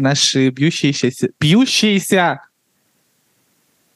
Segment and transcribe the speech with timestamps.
[0.00, 2.40] наши бьющиеся, бьющиеся,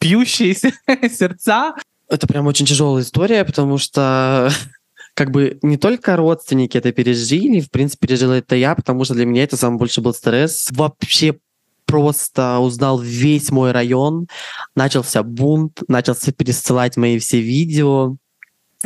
[0.00, 0.72] бьющиеся
[1.10, 1.74] сердца.
[2.08, 4.50] Это прям очень тяжелая история, потому что
[5.14, 9.26] как бы не только родственники это пережили, в принципе, пережила это я, потому что для
[9.26, 10.68] меня это самый больше был стресс.
[10.70, 11.38] Вообще
[11.86, 14.28] просто узнал весь мой район,
[14.76, 18.16] начался бунт, начался пересылать мои все видео.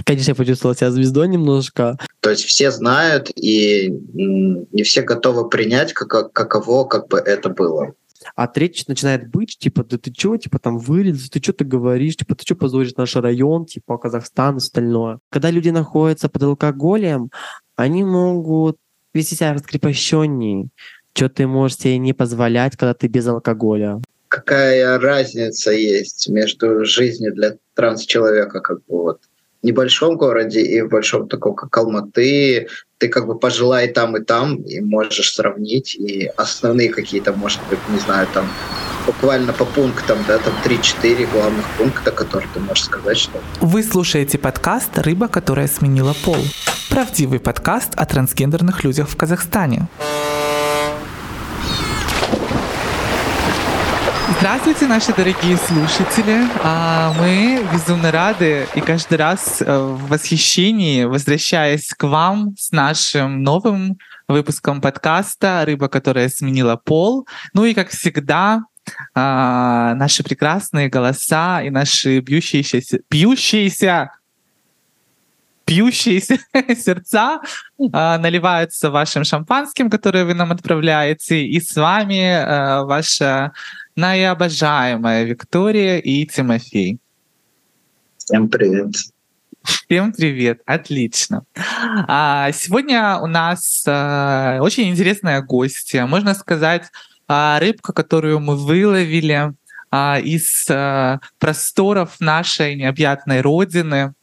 [0.04, 1.98] Конечно, я почувствовал себя звездой немножко.
[2.20, 7.92] То есть все знают, и не все готовы принять, как, каково как бы это было.
[8.36, 12.16] А речь начинает быть, типа, да ты чё, типа, там вырез, ты что ты говоришь,
[12.16, 15.18] типа, ты что позоришь наш район, типа, Казахстан и остальное.
[15.28, 17.30] Когда люди находятся под алкоголем,
[17.76, 18.78] они могут
[19.12, 20.68] вести себя раскрепощеннее,
[21.14, 24.00] что ты можешь себе не позволять, когда ты без алкоголя.
[24.28, 29.20] Какая разница есть между жизнью для транс-человека, как бы вот
[29.62, 34.56] небольшом городе и в большом таком, как Алматы, ты как бы пожелай там и там,
[34.56, 38.46] и можешь сравнить, и основные какие-то, может быть, не знаю, там
[39.06, 43.40] буквально по пунктам, да, там 3-4 главных пункта, которые ты можешь сказать, что...
[43.60, 46.38] Вы слушаете подкаст «Рыба, которая сменила пол».
[46.90, 49.88] Правдивый подкаст о трансгендерных людях в Казахстане.
[54.42, 56.48] Здравствуйте, наши дорогие слушатели.
[56.64, 63.44] А, мы безумно рады и каждый раз э, в восхищении, возвращаясь к вам с нашим
[63.44, 67.28] новым выпуском подкаста «Рыба, которая сменила пол».
[67.54, 68.64] Ну и, как всегда,
[69.14, 74.10] а, наши прекрасные голоса и наши бьющиеся, бьющиеся
[75.64, 76.38] пьющиеся
[76.76, 77.40] сердца
[77.78, 83.52] э, наливаются вашим шампанским, которое вы нам отправляете, и с вами э, ваша
[83.96, 86.98] наиобожаемая Виктория и Тимофей.
[88.18, 88.94] Всем привет.
[89.62, 91.44] Всем привет, отлично.
[92.08, 96.90] А, сегодня у нас а, очень интересная гостья, можно сказать,
[97.28, 99.52] а, рыбка, которую мы выловили
[99.90, 104.14] а, из а, просторов нашей необъятной родины.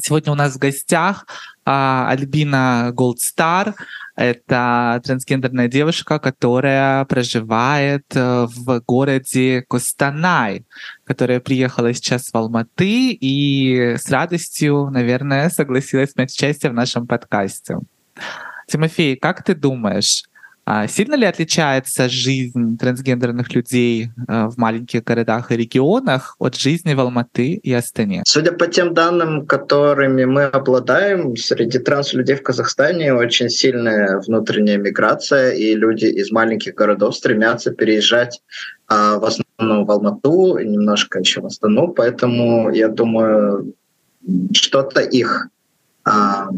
[0.00, 1.26] Сегодня у нас в гостях
[1.64, 3.74] а, Альбина Голдстар.
[4.18, 10.66] Это трансгендерная девушка, которая проживает э, в городе Костанай,
[11.04, 17.78] которая приехала сейчас в Алматы и с радостью, наверное, согласилась принять участие в нашем подкасте.
[18.66, 20.24] Тимофей, как ты думаешь,
[20.88, 27.00] сильно ли отличается жизнь трансгендерных людей э, в маленьких городах и регионах от жизни в
[27.00, 28.22] Алматы и Астане?
[28.26, 35.52] Судя по тем данным, которыми мы обладаем, среди транс-людей в Казахстане очень сильная внутренняя миграция,
[35.52, 38.40] и люди из маленьких городов стремятся переезжать
[38.86, 43.74] а, в основном в Алмату, немножко еще в Астану, поэтому я думаю,
[44.52, 45.48] что-то их
[46.04, 46.48] а,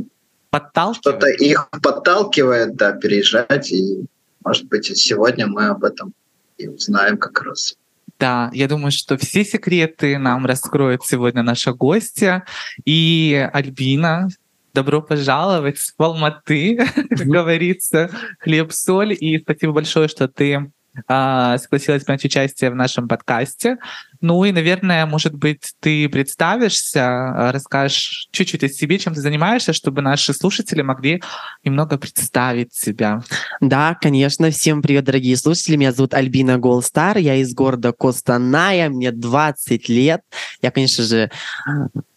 [0.51, 0.97] подталкивает.
[0.97, 3.73] Что-то их подталкивает, да, переезжать.
[3.73, 4.05] И,
[4.45, 6.13] может быть, сегодня мы об этом
[6.59, 7.77] и узнаем как раз.
[8.19, 12.45] Да, я думаю, что все секреты нам раскроет сегодня наша гостья.
[12.85, 14.29] И Альбина,
[14.75, 16.77] добро пожаловать в Алматы,
[17.11, 19.17] как говорится, хлеб-соль.
[19.19, 20.71] И спасибо большое, что ты
[21.07, 23.79] согласилась принять участие в нашем подкасте.
[24.21, 29.73] Ну и, наверное, может быть, ты представишься, а, расскажешь чуть-чуть о себе, чем ты занимаешься,
[29.73, 31.23] чтобы наши слушатели могли
[31.65, 33.23] немного представить себя.
[33.61, 34.51] Да, конечно.
[34.51, 35.77] Всем привет, дорогие слушатели.
[35.77, 37.19] Меня зовут Альбина Голстар.
[37.19, 38.91] Я из города Костаная.
[38.91, 40.23] Мне 20 лет.
[40.61, 41.31] Я, конечно же,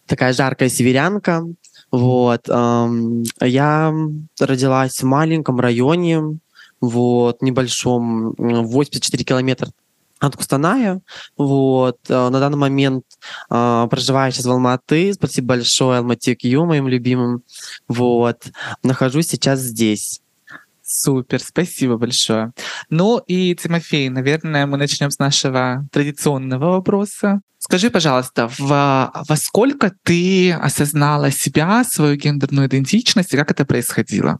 [0.06, 1.44] такая жаркая северянка.
[1.90, 2.48] Вот.
[2.48, 3.94] Я
[4.40, 6.38] родилась в маленьком районе,
[6.88, 9.70] вот, небольшом, 84 километра
[10.20, 11.00] от Кустаная.
[11.36, 11.98] Вот.
[12.08, 13.04] Э, на данный момент
[13.50, 15.12] э, проживаю сейчас в Алматы.
[15.12, 17.42] Спасибо большое Алмате Кью, моим любимым.
[17.88, 18.46] Вот.
[18.82, 20.20] Нахожусь сейчас здесь.
[20.86, 22.52] Супер, спасибо большое.
[22.90, 27.40] Ну и, Тимофей, наверное, мы начнем с нашего традиционного вопроса.
[27.58, 28.58] Скажи, пожалуйста, в,
[29.28, 34.38] во сколько ты осознала себя, свою гендерную идентичность и как это происходило?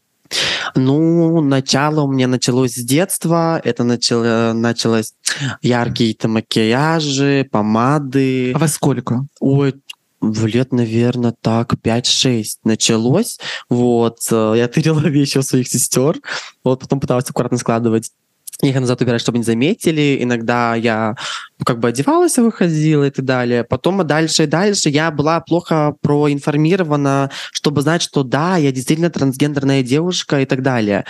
[0.74, 3.60] Ну, начало у меня началось с детства.
[3.62, 5.14] Это начало, началось
[5.62, 8.52] яркие-то макияжи, помады.
[8.52, 9.26] А во сколько?
[9.40, 9.74] Ой,
[10.20, 13.38] в лет, наверное, так 5-6 началось.
[13.68, 16.18] Вот, э, я тырила вещи у своих сестер,
[16.62, 18.10] вот потом пыталась аккуратно складывать
[18.62, 20.18] их назад убирать, чтобы не заметили.
[20.20, 21.16] Иногда я
[21.58, 23.64] ну, как бы одевалась, выходила и так далее.
[23.64, 29.82] Потом дальше и дальше я была плохо проинформирована, чтобы знать, что да, я действительно трансгендерная
[29.82, 31.04] девушка и так далее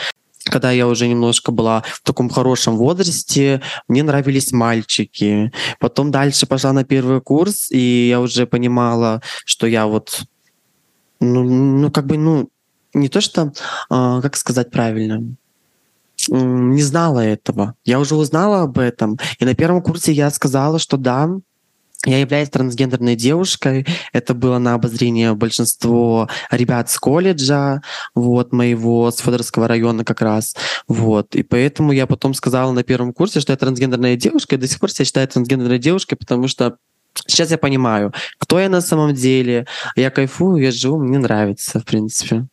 [0.47, 5.51] когда я уже немножко была в таком хорошем возрасте, мне нравились мальчики.
[5.81, 10.25] Потом дальше пошла на первый курс, и я уже понимала, что я вот,
[11.19, 12.51] ну, ну как бы, ну,
[12.93, 13.53] не то что,
[13.89, 15.35] а, как сказать правильно,
[16.29, 17.75] не знала этого.
[17.85, 19.19] Я уже узнала об этом.
[19.39, 21.29] И на первом курсе я сказала, что да,
[22.07, 23.87] я являюсь трансгендерной девушкой.
[24.13, 27.81] Это было на обозрение большинство ребят с колледжа,
[28.15, 30.55] вот, моего, с Федоровского района как раз.
[30.87, 31.35] Вот.
[31.35, 34.81] И поэтому я потом сказала на первом курсе, что я трансгендерная девушка, и до сих
[34.81, 36.77] пор себя считаю трансгендерной девушкой, потому что
[37.27, 39.67] сейчас я понимаю, кто я на самом деле.
[39.97, 42.47] Я кайфую, я живу, мне нравится, в принципе.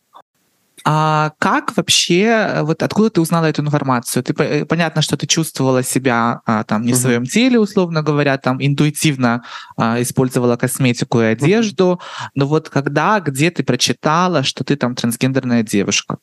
[0.84, 4.24] А как вообще, э, вот откуда ты узнала эту информацию?
[4.24, 8.38] Ты э, понятно, что ты чувствовала себя а, там не в своем теле, условно говоря,
[8.38, 9.44] там интуитивно
[9.78, 12.00] а, использовала косметику и одежду,
[12.36, 16.18] но вот когда, где ты прочитала, что ты там трансгендерная девушка?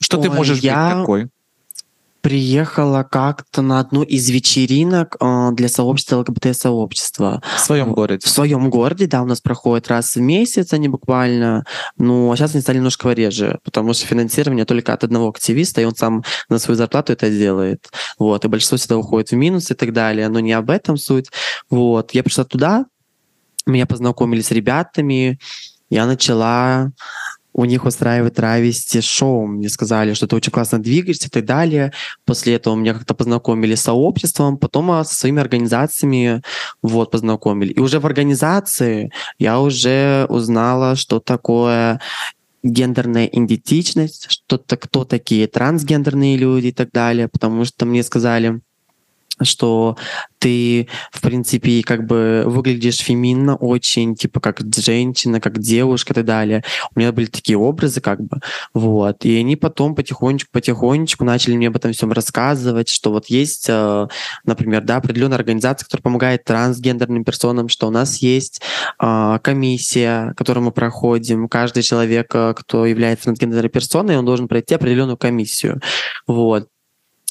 [0.00, 0.74] Что Ой, ты можешь я...
[0.74, 1.28] быть такой?
[2.26, 7.40] Приехала как-то на одну из вечеринок э, для сообщества ЛГБТ-сообщества.
[7.56, 8.26] В своем городе?
[8.26, 11.64] В своем городе, да, у нас проходит раз в месяц они буквально,
[11.98, 15.94] но сейчас они стали немножко реже, потому что финансирование только от одного активиста, и он
[15.94, 17.86] сам на свою зарплату это делает.
[18.18, 21.26] Вот, и большинство всегда уходит в минус и так далее, но не об этом суть.
[21.70, 22.86] Вот, я пришла туда,
[23.66, 25.38] меня познакомили с ребятами,
[25.90, 26.90] я начала
[27.56, 29.46] у них устраивает травести шоу.
[29.46, 31.92] Мне сказали, что ты очень классно двигаешься и так далее.
[32.26, 36.42] После этого меня как-то познакомили с сообществом, потом а, со своими организациями
[36.82, 37.72] вот познакомили.
[37.72, 41.98] И уже в организации я уже узнала, что такое
[42.62, 48.60] гендерная идентичность, что-то, кто такие трансгендерные люди и так далее, потому что мне сказали,
[49.42, 49.96] что
[50.38, 56.24] ты, в принципе, как бы выглядишь феминно очень, типа как женщина, как девушка и так
[56.24, 56.62] далее.
[56.94, 58.40] У меня были такие образы, как бы,
[58.74, 59.24] вот.
[59.24, 64.08] И они потом потихонечку-потихонечку начали мне об этом всем рассказывать, что вот есть, э,
[64.44, 68.60] например, да, определенная организация, которая помогает трансгендерным персонам, что у нас есть
[69.00, 71.48] э, комиссия, которую мы проходим.
[71.48, 75.80] Каждый человек, э, кто является трансгендерной персоной, он должен пройти определенную комиссию.
[76.26, 76.68] Вот.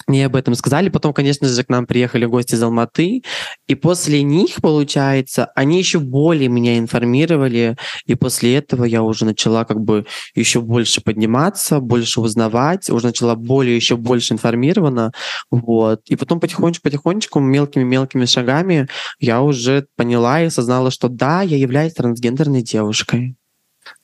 [0.07, 0.89] Мне об этом сказали.
[0.89, 3.23] Потом, конечно же, к нам приехали гости из Алматы.
[3.67, 7.75] И после них, получается, они еще более меня информировали.
[8.05, 10.05] И после этого я уже начала как бы
[10.35, 15.11] еще больше подниматься, больше узнавать, уже начала более еще больше информирована.
[15.49, 16.01] Вот.
[16.05, 18.87] И потом потихонечку-потихонечку, мелкими-мелкими шагами
[19.19, 23.37] я уже поняла и осознала, что да, я являюсь трансгендерной девушкой.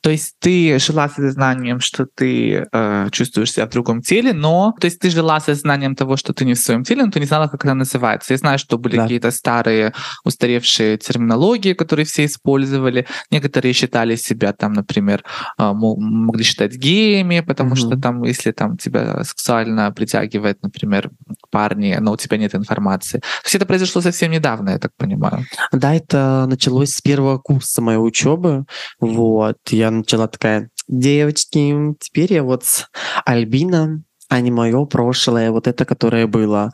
[0.02, 4.74] То есть ты жила с знанием, что ты э, чувствуешь себя в другом теле, но
[4.80, 7.20] то есть ты жила со знанием того, что ты не в своем теле, но ты
[7.20, 8.34] не знала, как это называется.
[8.34, 9.04] Я знаю, что были да.
[9.04, 9.94] какие-то старые
[10.24, 13.06] устаревшие терминологии, которые все использовали.
[13.30, 15.24] Некоторые считали себя там, например,
[15.60, 17.76] э, могли считать геями, потому mm-hmm.
[17.76, 21.12] что там, если там тебя сексуально притягивает, например,
[21.52, 23.20] парни, но у тебя нет информации.
[23.20, 25.46] То есть это произошло совсем недавно, я так понимаю.
[25.72, 28.66] Да, это началось с первого курса моей учебы.
[29.00, 32.88] Вот я начала такая, девочки, теперь я вот с
[33.26, 36.72] Альбина, а не мое прошлое, вот это, которое было.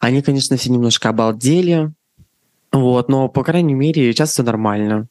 [0.00, 1.92] Они, конечно, все немножко обалдели,
[2.72, 5.08] вот, но, по крайней мере, сейчас все нормально.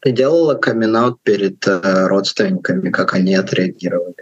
[0.00, 4.14] Ты делала камин перед э, родственниками, как они отреагировали?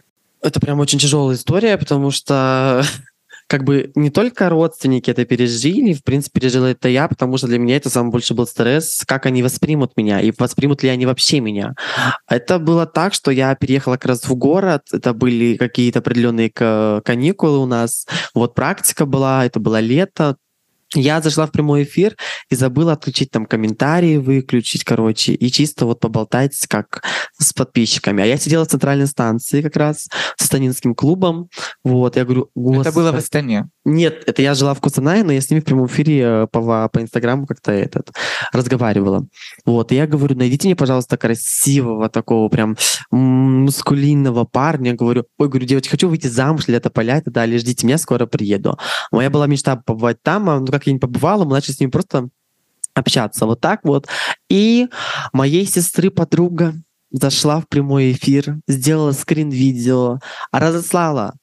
[0.42, 2.82] Это прям очень тяжелая история, потому что
[3.50, 7.58] как бы не только родственники это пережили, в принципе, пережила это я, потому что для
[7.58, 11.41] меня это самый больше был стресс, как они воспримут меня и воспримут ли они вообще
[11.41, 11.75] меня.
[12.29, 17.58] Это было так, что я переехала как раз в город, это были какие-то определенные каникулы
[17.58, 20.37] у нас, вот практика была, это было лето,
[20.94, 22.16] я зашла в прямой эфир
[22.49, 27.04] и забыла отключить там комментарии, выключить, короче, и чисто вот поболтать как
[27.38, 28.23] с подписчиками.
[28.23, 31.49] А я сидела в центральной станции как раз с Станинским клубом.
[31.85, 32.88] Вот, я говорю, Господи.
[32.88, 33.68] Это было в Астане?
[33.85, 36.88] Нет, это я жила в Кустанае, но я с ними в прямом эфире э, по,
[36.88, 38.12] по Инстаграму как-то этот
[38.52, 39.26] разговаривала.
[39.64, 42.76] Вот, и я говорю, найдите мне, пожалуйста, красивого такого прям
[43.11, 44.94] мускулинного парня.
[44.94, 48.26] Говорю, ой, говорю, девочки, хочу выйти замуж, лето поля и так далее, ждите меня, скоро
[48.26, 48.76] приеду.
[49.12, 52.28] Моя была мечта побывать там, а, ну как не побывала, мы начали с ними просто
[52.94, 53.46] общаться.
[53.46, 54.08] Вот так вот.
[54.49, 54.88] И
[55.32, 56.75] моей сестры подруга
[57.12, 60.20] зашла в прямой эфир, сделала скрин-видео,
[60.52, 61.34] разослала,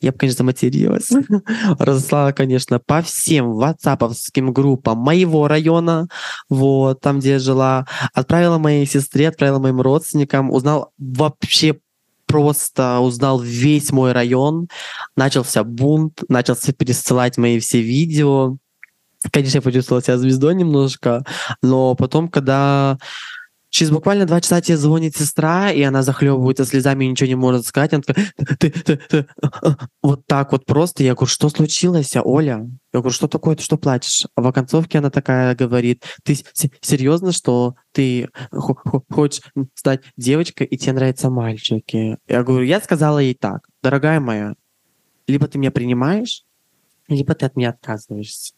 [0.00, 1.10] я бы, конечно, материлась,
[1.78, 6.08] разослала, конечно, по всем ватсаповским группам моего района,
[6.50, 11.78] вот, там, где я жила, отправила моей сестре, отправила моим родственникам, узнал вообще
[12.26, 14.68] просто узнал весь мой район,
[15.16, 18.56] начался бунт, начался пересылать мои все видео.
[19.30, 21.24] Конечно, я почувствовал себя звездой немножко,
[21.62, 22.98] но потом, когда
[23.74, 27.66] Через буквально два часа тебе звонит сестра, и она захлебывается слезами и ничего не может
[27.66, 27.92] сказать.
[27.92, 29.26] Она такая, ты, ты, ты,
[30.00, 31.02] вот так вот просто.
[31.02, 32.70] Я говорю, что случилось, Оля?
[32.92, 34.28] Я говорю, что такое, ты что плачешь?
[34.36, 36.36] А в оконцовке она такая говорит, ты
[36.82, 38.28] серьезно, что ты
[39.10, 39.42] хочешь
[39.74, 42.18] стать девочкой, и тебе нравятся мальчики?
[42.28, 44.54] Я говорю, я сказала ей так, дорогая моя,
[45.26, 46.44] Либо ты меня принимаешь,
[47.08, 48.54] либо ты от меня отказываешься.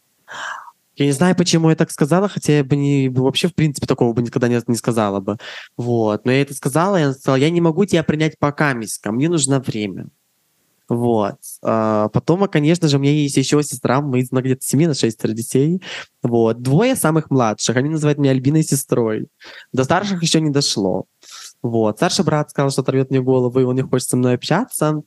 [0.95, 4.13] Я не знаю, почему я так сказала, хотя я бы не, вообще, в принципе, такого
[4.13, 5.37] бы никогда не, не сказала бы.
[5.77, 6.25] Вот.
[6.25, 9.59] Но я это сказала, я сказала, я не могу тебя принять пока, миска, мне нужно
[9.59, 10.07] время.
[10.89, 11.35] Вот.
[11.63, 15.35] А потом, конечно же, у меня есть еще сестра, мы из где-то 7 на 6
[15.35, 15.81] детей.
[16.23, 16.61] Вот.
[16.61, 19.27] Двое самых младших, они называют меня Альбиной сестрой.
[19.73, 21.05] До старших еще не дошло.
[21.61, 21.97] Вот.
[21.97, 25.01] Старший брат сказал, что оторвет мне голову, и он не хочет со мной общаться.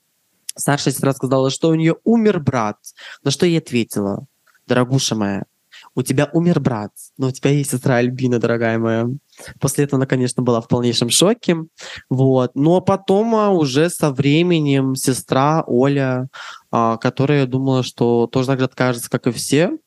[0.55, 2.77] Старшая сестра сказала, что у нее умер брат.
[3.25, 4.27] На что я ответила,
[4.71, 5.43] дорогуша моя,
[5.95, 9.09] у тебя умер брат, но у тебя есть сестра Альбина, дорогая моя.
[9.59, 11.57] После этого она, конечно, была в полнейшем шоке.
[12.09, 12.55] Вот.
[12.55, 16.29] Но потом а, уже со временем сестра Оля,
[16.71, 19.79] а, которая думала, что тоже так же откажется, как и все,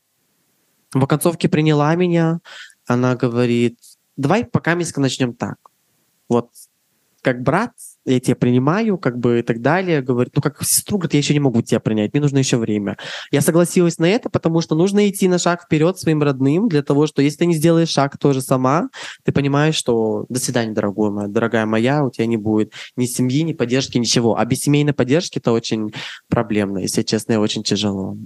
[0.93, 2.39] в оконцовке приняла меня.
[2.85, 3.79] Она говорит,
[4.17, 5.57] давай пока мы начнем так.
[6.27, 6.49] Вот
[7.21, 7.71] как брат,
[8.05, 10.01] я тебя принимаю, как бы и так далее.
[10.01, 12.97] Говорит, ну как сестру, говорит, я еще не могу тебя принять, мне нужно еще время.
[13.31, 17.07] Я согласилась на это, потому что нужно идти на шаг вперед своим родным, для того,
[17.07, 18.89] что если ты не сделаешь шаг тоже сама,
[19.23, 23.41] ты понимаешь, что до свидания, дорогой моя, дорогая моя, у тебя не будет ни семьи,
[23.43, 24.37] ни поддержки, ничего.
[24.37, 25.93] А без семейной поддержки это очень
[26.27, 28.17] проблемно, если честно, и очень тяжело.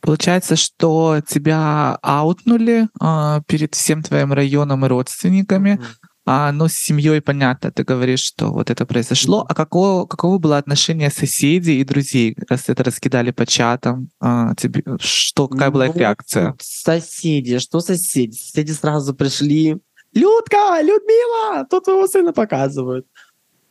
[0.00, 5.80] Получается, что тебя аутнули э, перед всем твоим районом и родственниками.
[5.80, 9.46] Mm-hmm а, ну, с семьей понятно, ты говоришь, что вот это произошло.
[9.48, 14.10] А какого, каково было отношение соседей и друзей, раз это раскидали по чатам?
[14.20, 16.54] А, тебе, что, какая была их ну, реакция?
[16.60, 18.36] Соседи, что соседи?
[18.36, 19.78] Соседи сразу пришли.
[20.12, 23.06] Людка, Людмила, тут твоего сына показывают.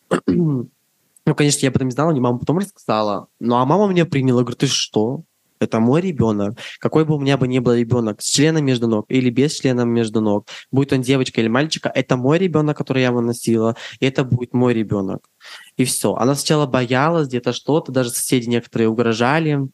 [0.26, 0.68] ну,
[1.36, 3.28] конечно, я об этом не знала, мне мама потом рассказала.
[3.40, 5.26] Ну, а мама меня приняла, говорит, ты что?
[5.60, 6.58] Это мой ребенок.
[6.80, 9.82] Какой бы у меня бы ни был ребенок, с членом между ног или без члена
[9.82, 14.24] между ног, будет он девочка или мальчика, это мой ребенок, который я выносила, и это
[14.24, 15.30] будет мой ребенок.
[15.78, 16.16] И все.
[16.16, 19.68] Она сначала боялась где-то что-то, даже соседи некоторые угрожали.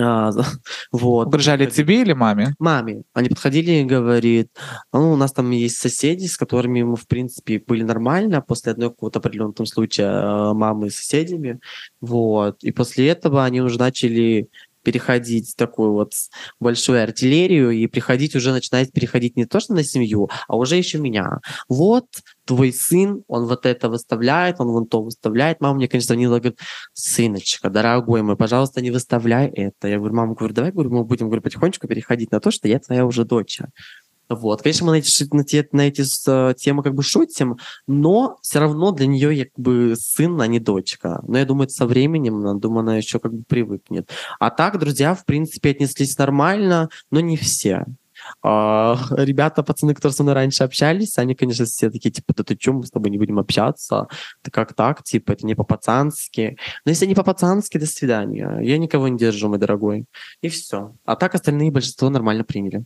[0.00, 0.30] А,
[0.92, 1.26] вот.
[1.26, 2.54] Угрожали тебе или маме?
[2.58, 3.02] Маме.
[3.14, 4.48] Они подходили и говорит,
[4.92, 8.92] ну, у нас там есть соседи, с которыми мы, в принципе, были нормально после одного
[8.92, 11.58] какого-то определенного случая э, мамы с соседями.
[12.00, 12.62] Вот.
[12.62, 14.48] И после этого они уже начали
[14.88, 16.14] переходить такую вот
[16.60, 20.96] большую артиллерию и приходить уже начинает переходить не то что на семью, а уже еще
[20.98, 21.40] меня.
[21.68, 22.06] Вот
[22.46, 25.60] твой сын, он вот это выставляет, он вон то выставляет.
[25.60, 26.58] Мама мне, конечно, звонила, говорит,
[26.94, 29.88] сыночка, дорогой мой, пожалуйста, не выставляй это.
[29.88, 32.78] Я говорю, мама, говорю, давай говорю, мы будем говорю, потихонечку переходить на то, что я
[32.78, 33.60] твоя уже дочь.
[34.28, 34.62] Вот.
[34.62, 38.92] Конечно, мы на эти, на эти, на эти темы как бы шутим, но все равно
[38.92, 41.22] для нее я как бы сын, а не дочка.
[41.26, 44.10] Но я думаю, со временем, я думаю, она еще как бы привыкнет.
[44.38, 47.86] А так, друзья, в принципе, отнеслись нормально, но не все.
[48.42, 52.56] А, ребята, пацаны, которые со мной раньше общались, они, конечно, все такие, типа, да ты
[52.60, 54.08] что, мы с тобой не будем общаться?
[54.42, 55.02] Ты как так?
[55.02, 56.58] Типа, это не по-пацански.
[56.84, 58.58] Но если не по-пацански, до свидания.
[58.60, 60.06] Я никого не держу, мой дорогой.
[60.42, 60.94] И все.
[61.04, 62.84] А так остальные большинство нормально приняли.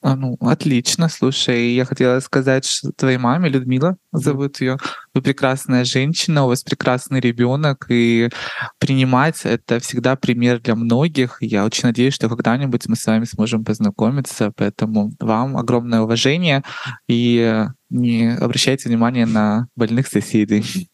[0.00, 4.76] А, ну, отлично, слушай, я хотела сказать, что твоей маме, Людмила зовут ее,
[5.12, 8.30] вы прекрасная женщина, у вас прекрасный ребенок, и
[8.78, 11.38] принимать это всегда пример для многих.
[11.40, 16.62] Я очень надеюсь, что когда-нибудь мы с вами сможем познакомиться, поэтому вам огромное уважение
[17.08, 20.88] и не обращайте внимания на больных соседей.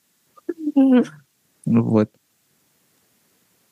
[1.67, 2.11] Вот.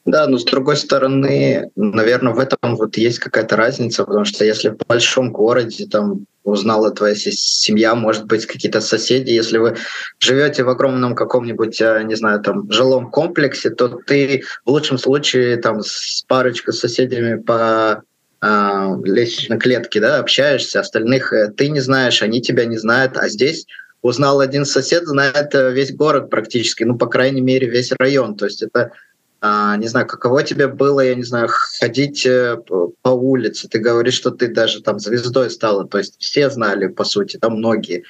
[0.05, 4.71] Да, но с другой стороны, наверное, в этом вот есть какая-то разница, потому что если
[4.71, 9.77] в большом городе там узнала твоя семья, может быть, какие-то соседи, если вы
[10.19, 15.57] живете в огромном каком-нибудь, э, не знаю, там, жилом комплексе, то ты в лучшем случае
[15.59, 18.03] там с парочкой соседями по
[18.43, 23.29] э, лестничной клетке да, общаешься, остальных э, ты не знаешь, они тебя не знают, а
[23.29, 23.67] здесь
[24.03, 28.37] узнал один сосед, знает э, весь город практически, ну, по крайней мере, весь район.
[28.37, 28.91] То есть это
[29.43, 31.49] не знаю, каково тебе было, я не знаю,
[31.81, 32.57] ходить э,
[33.03, 37.05] по улице, ты говоришь, что ты даже там звездой стала, то есть все знали, по
[37.05, 38.05] сути, там многие.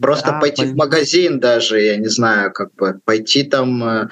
[0.00, 0.74] Просто да, пойти понятно.
[0.74, 4.08] в магазин даже, я не знаю, как бы пойти там э,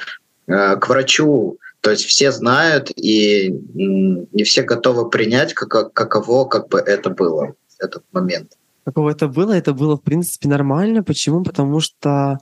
[0.46, 6.68] э, к врачу, то есть все знают, и не все готовы принять, как, каково как
[6.68, 8.52] бы это было, этот момент
[8.84, 11.02] каково это было, это было, в принципе, нормально.
[11.02, 11.42] Почему?
[11.42, 12.38] Потому что...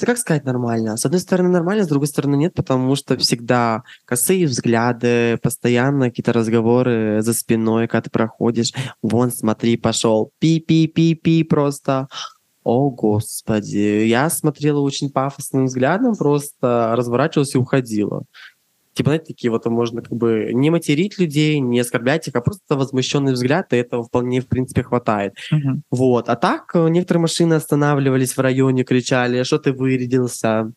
[0.00, 0.96] Как сказать нормально?
[0.96, 6.32] С одной стороны нормально, с другой стороны нет, потому что всегда косые взгляды, постоянно какие-то
[6.32, 8.72] разговоры за спиной, когда ты проходишь.
[9.02, 10.32] Вон, смотри, пошел.
[10.38, 12.08] Пи-пи-пи-пи просто.
[12.62, 14.04] О, Господи.
[14.06, 18.24] Я смотрела очень пафосным взглядом, просто разворачивалась и уходила
[19.00, 22.76] типа, знаете, такие вот можно как бы не материть людей, не оскорблять их, а просто
[22.76, 25.34] возмущенный взгляд, и этого вполне, в принципе, хватает.
[25.50, 25.80] Uh-huh.
[25.90, 26.28] Вот.
[26.28, 30.72] А так, э, некоторые машины останавливались в районе, кричали, что ты вырядился,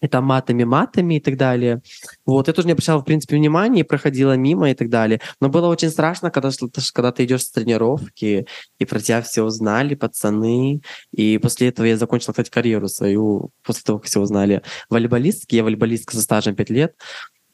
[0.00, 1.82] и там матами-матами и так далее.
[2.24, 5.20] Вот, я тоже не обращала, в принципе, внимания, проходила мимо и так далее.
[5.40, 6.50] Но было очень страшно, когда,
[6.92, 8.46] когда ты идешь с тренировки,
[8.78, 10.80] и про тебя все узнали, пацаны.
[11.12, 14.62] И после этого я закончила, кстати, карьеру свою, после того, как все узнали.
[14.88, 16.94] Волейболистки, я волейболистка со стажем 5 лет.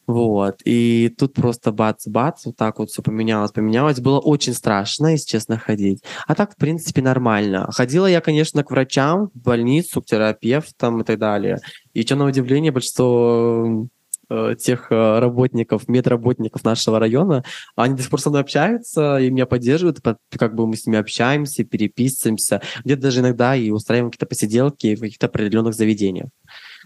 [0.06, 0.60] Вот.
[0.64, 4.00] И тут просто бац-бац, вот так вот все поменялось, поменялось.
[4.00, 6.02] Было очень страшно, если честно, ходить.
[6.26, 7.68] А так, в принципе, нормально.
[7.72, 11.58] Ходила я, конечно, к врачам, в больницу, к терапевтам и так далее.
[11.94, 13.88] И что на удивление, большинство
[14.28, 17.42] э, тех э, работников, медработников нашего района,
[17.74, 20.00] они до сих пор со мной общаются и меня поддерживают,
[20.36, 25.00] как бы мы с ними общаемся, переписываемся, где-то даже иногда и устраиваем какие-то посиделки в
[25.00, 26.28] каких-то определенных заведениях.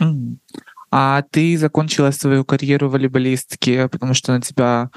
[0.01, 0.37] Mm-hmm.
[0.91, 4.91] А ты закончила свою карьеру волейболистки, потому что на тебя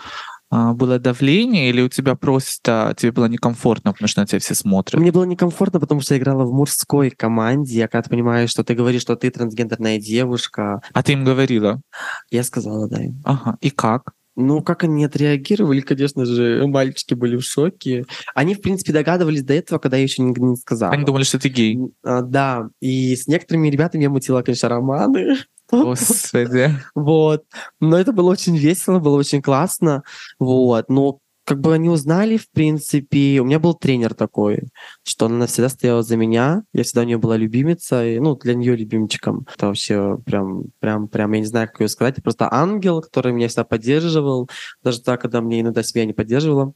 [0.50, 4.54] а, было давление, или у тебя просто тебе было некомфортно, потому что на тебя все
[4.54, 5.00] смотрят?
[5.00, 7.78] Мне было некомфортно, потому что я играла в мужской команде.
[7.78, 10.82] Я когда понимаю, что ты говоришь, что ты трансгендерная девушка.
[10.92, 11.82] А ты им говорила?
[12.30, 13.00] Я сказала, да.
[13.24, 13.58] Ага.
[13.62, 14.12] И как?
[14.38, 18.06] Ну, как они отреагировали, конечно же, мальчики были в шоке.
[18.34, 20.94] Они, в принципе, догадывались до этого, когда я еще не, не сказала.
[20.94, 21.78] Они думали, что ты гей.
[22.04, 25.36] А, да, и с некоторыми ребятами я мутила, конечно, романы.
[25.72, 26.76] Господи.
[26.96, 27.44] Вот.
[27.80, 30.04] Но это было очень весело, было очень классно.
[30.40, 30.90] Вот.
[30.90, 34.70] Но как бы они узнали, в принципе, у меня был тренер такой,
[35.04, 38.54] что она всегда стояла за меня, я всегда у нее была любимица, и, ну, для
[38.54, 39.48] нее любимчиком.
[39.54, 43.48] Это вообще прям, прям, прям, я не знаю, как ее сказать, просто ангел, который меня
[43.48, 44.50] всегда поддерживал,
[44.84, 46.74] даже так, когда мне иногда себя не поддерживала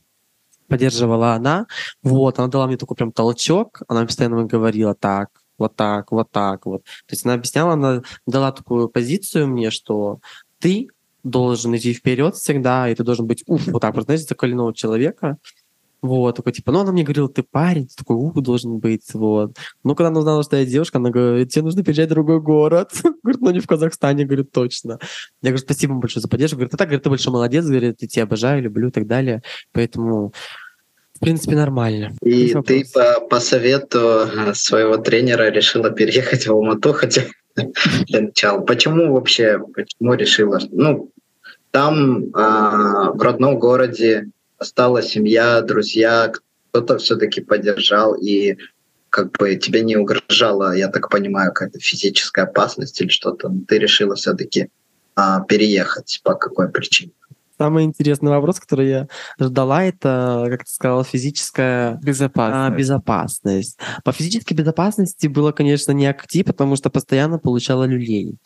[0.68, 1.68] поддерживала она.
[2.02, 6.66] Вот, она дала мне такой прям толчок, она постоянно говорила так, вот так, вот так
[6.66, 6.84] вот.
[6.84, 10.20] То есть она объясняла, она дала такую позицию мне, что
[10.60, 10.90] ты
[11.24, 15.38] должен идти вперед всегда, и ты должен быть, уф, вот так вот, знаете, закаленного человека,
[16.06, 19.58] вот, такой, типа, ну, она мне говорила, ты парень, ты такой, ух, должен быть, вот.
[19.84, 22.92] Ну, когда она узнала, что я девушка, она говорит, тебе нужно переезжать в другой город.
[23.24, 25.00] говорит, ну, не в Казахстане, говорит, точно.
[25.42, 26.58] Я говорю, спасибо большое за поддержку.
[26.58, 29.42] Говорит, а так, говорит, ты большой молодец, говорит, я тебя обожаю, люблю и так далее.
[29.72, 30.32] Поэтому
[31.16, 32.12] в принципе, нормально.
[32.22, 37.24] И ты по, по совету своего тренера решила переехать в Алмату, хотя
[38.08, 38.62] для начала.
[38.62, 40.60] Почему вообще, почему решила?
[40.72, 41.12] Ну,
[41.72, 46.32] там а, в родном городе осталась семья, друзья,
[46.72, 48.58] кто-то все-таки поддержал, и
[49.10, 53.51] как бы тебе не угрожала, я так понимаю, какая-то физическая опасность или что-то.
[53.68, 54.70] Ты решила все-таки
[55.16, 56.20] а, переехать.
[56.24, 57.14] По какой причине?
[57.57, 59.07] Самый интересный вопрос, который я
[59.39, 62.74] ждала, это, как ты сказала, физическая безопасность.
[62.74, 63.79] А, безопасность.
[64.03, 68.37] По физической безопасности было, конечно, не актив, потому что постоянно получала люлей.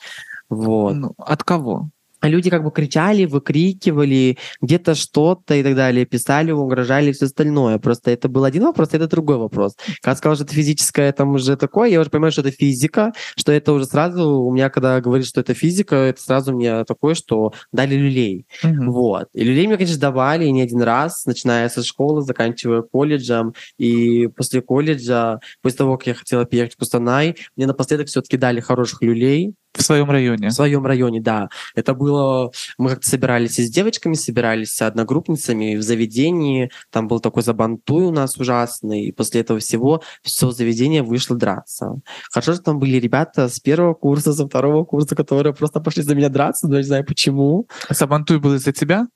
[0.50, 0.94] Вот.
[0.94, 1.90] Ну, от кого?
[2.28, 7.78] Люди как бы кричали, выкрикивали где-то что-то и так далее, писали, угрожали и все остальное.
[7.80, 9.76] Просто это был один вопрос, а это другой вопрос.
[10.02, 13.52] Когда сказал, что это физическое, там уже такое, я уже понимаю, что это физика, что
[13.52, 17.16] это уже сразу, у меня когда говорит, что это физика, это сразу у меня такое,
[17.16, 18.46] что дали люлей.
[18.64, 18.92] Угу.
[18.92, 19.28] Вот.
[19.34, 23.54] И люлей мне, конечно, давали не один раз, начиная со школы, заканчивая колледжем.
[23.78, 28.60] И после колледжа, после того, как я хотела переехать в Кустанай, мне напоследок все-таки дали
[28.60, 30.50] хороших люлей, в своем районе?
[30.50, 31.50] В своем районе, да.
[31.76, 32.52] Это было...
[32.78, 36.72] Мы как-то собирались и с девочками, собирались с одногруппницами в заведении.
[36.92, 39.06] Там был такой забантуй у нас ужасный.
[39.06, 42.02] И после этого всего все заведение вышло драться.
[42.32, 46.16] Хорошо, что там были ребята с первого курса, со второго курса, которые просто пошли за
[46.16, 47.68] меня драться, но не знаю почему.
[47.88, 49.08] А Сабантуй был из-за тебя?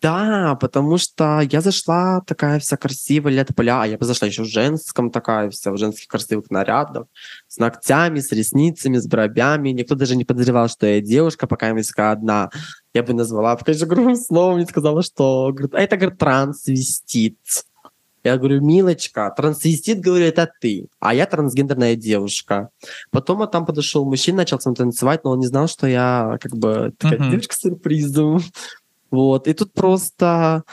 [0.00, 4.42] Да, потому что я зашла такая вся красивая, лет поля, а я бы зашла еще
[4.42, 7.06] в женском такая вся, в женских красивых нарядах,
[7.48, 9.70] с ногтями, с ресницами, с бровями.
[9.70, 12.50] Никто даже не подозревал, что я девушка, пока я такая одна.
[12.94, 15.50] Я бы назвала, конечно, грубым словом, не сказала, что...
[15.52, 17.36] Говорит, а это, говорит, трансвестит.
[18.24, 22.70] Я говорю, милочка, трансвестит, говорю, это ты, а я трансгендерная девушка.
[23.10, 26.36] Потом вот там подошел мужчина, начал со мной танцевать, но он не знал, что я
[26.40, 27.30] как бы такая uh-huh.
[27.30, 28.42] девочка с сюрпризом.
[29.10, 29.48] Вот.
[29.48, 30.64] И тут просто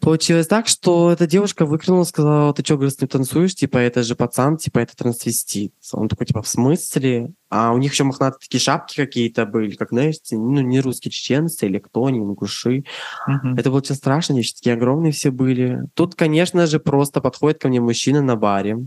[0.00, 3.54] получилось так, что эта девушка выкрикнула, сказала, ты что, говорит, с ним танцуешь?
[3.54, 5.74] Типа, это же пацан, типа, это трансвестит.
[5.92, 7.32] Он такой, типа, в смысле?
[7.50, 11.66] А у них еще мохнатые такие шапки какие-то были, как, знаете, ну, не русские чеченцы
[11.66, 12.84] или кто, не ингуши.
[13.28, 13.58] Uh-huh.
[13.58, 15.82] Это было очень страшно, они еще такие огромные все были.
[15.94, 18.78] Тут, конечно же, просто подходит ко мне мужчина на баре.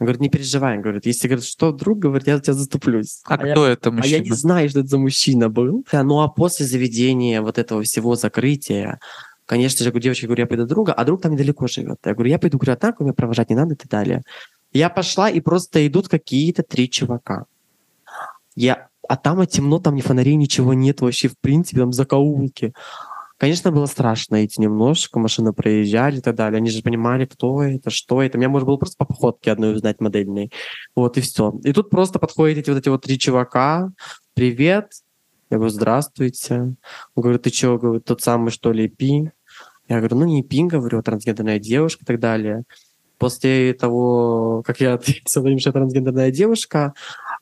[0.00, 0.76] Он говорит, не переживай.
[0.76, 3.20] Он говорит, если говорит, что друг, говорит, я за тебя заступлюсь.
[3.26, 4.16] А, а кто я, это мужчина?
[4.16, 5.84] А я не знаю, что это за мужчина был.
[5.92, 8.98] Да, ну а после заведения вот этого всего закрытия,
[9.44, 11.98] конечно же, у девочки говорю, я пойду друга, а друг там недалеко живет.
[12.06, 14.22] Я говорю, я пойду, говорю, а так меня провожать не надо и так далее.
[14.72, 17.44] Я пошла, и просто идут какие-то три чувака.
[18.56, 22.72] Я, а там темно, там ни фонарей, ничего нет вообще, в принципе, там закоулки.
[23.40, 26.58] Конечно, было страшно идти немножко, машины проезжали и так далее.
[26.58, 28.36] Они же понимали, кто это, что это.
[28.36, 30.52] Меня можно было просто по походке одной узнать модельной.
[30.94, 31.58] Вот, и все.
[31.64, 33.92] И тут просто подходят эти вот эти вот три чувака,
[34.34, 34.92] привет.
[35.48, 36.54] Я говорю, здравствуйте.
[36.54, 36.76] Он
[37.16, 39.30] говорит, ты что, говорит, тот самый, что ли, Пи?
[39.88, 42.64] Я говорю, ну не Пи, говорю, трансгендерная девушка и так далее.
[43.20, 46.94] После того, как я ответил им, что трансгендерная девушка,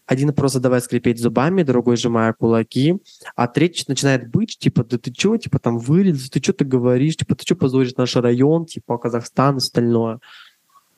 [0.06, 2.96] один просто давай скрипеть зубами, другой сжимая кулаки,
[3.36, 7.16] а третий начинает быть, типа, да ты чё, типа, там вылез, ты что ты говоришь,
[7.16, 10.18] типа, ты что позоришь наш район, типа, Казахстан и остальное.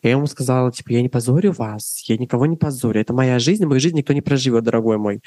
[0.02, 3.66] Я ему сказала, типа, я не позорю вас, я никого не позорю, это моя жизнь,
[3.66, 5.20] мою жизнь никто не проживет, дорогой мой.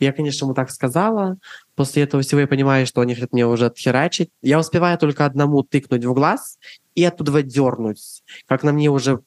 [0.00, 1.36] Я, конечно, ему так сказала,
[1.74, 4.30] после этого всего я понимаю, что они хотят мне уже отхерачить.
[4.40, 6.56] Я успеваю только одному тыкнуть в глаз
[6.96, 9.20] и оттуда дернуть, как на мне уже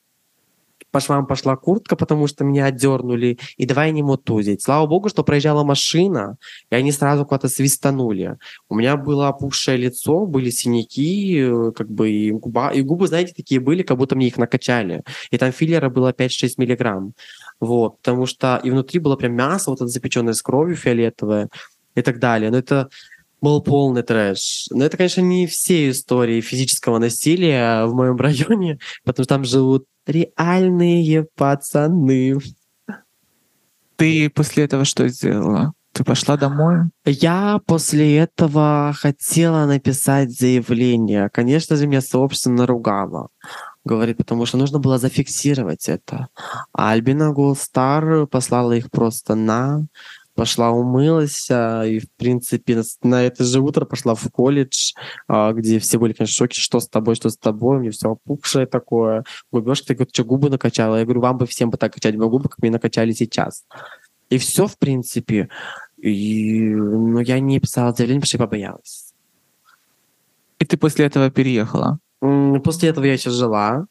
[0.91, 4.61] по швам пошла куртка, потому что меня отдернули, и давай не мутузить.
[4.61, 6.37] Слава богу, что проезжала машина,
[6.71, 8.37] и они сразу куда-то свистанули.
[8.69, 13.33] У меня было опухшее лицо, были синяки, э, как бы и, губа, и губы, знаете,
[13.35, 15.03] такие были, как будто мне их накачали.
[15.31, 17.13] И там филлера было 5-6 миллиграмм.
[17.59, 21.49] Вот, потому что и внутри было прям мясо, вот это запеченное с кровью фиолетовое
[21.95, 22.49] и так далее.
[22.51, 22.89] Но это
[23.41, 24.67] был полный трэш.
[24.71, 29.85] Но это, конечно, не все истории физического насилия в моем районе, потому что там живут
[30.05, 32.39] реальные пацаны.
[33.95, 35.73] Ты после этого что сделала?
[35.91, 36.89] Ты пошла домой?
[37.05, 41.29] Я после этого хотела написать заявление.
[41.29, 43.29] Конечно же, меня сообщество наругало.
[43.83, 46.27] Говорит, потому что нужно было зафиксировать это.
[46.73, 49.87] А Альбина Голстар послала их просто на
[50.39, 54.93] пошла умылась, а, и, в принципе, на это же утро пошла в колледж,
[55.27, 57.91] а, где все были, конечно, в шоке, что с тобой, что с тобой, у меня
[57.91, 59.25] все опухшее такое.
[59.51, 60.95] Губежка, ты говоришь, что губы накачала?
[60.95, 63.65] Я говорю, вам бы всем бы так качать мои губы, как мне накачали сейчас.
[64.29, 65.49] И все, в принципе.
[65.97, 69.13] И, но я не писала заявление, потому что я побоялась.
[70.59, 71.99] И ты после этого переехала?
[72.63, 73.87] После этого я еще жила.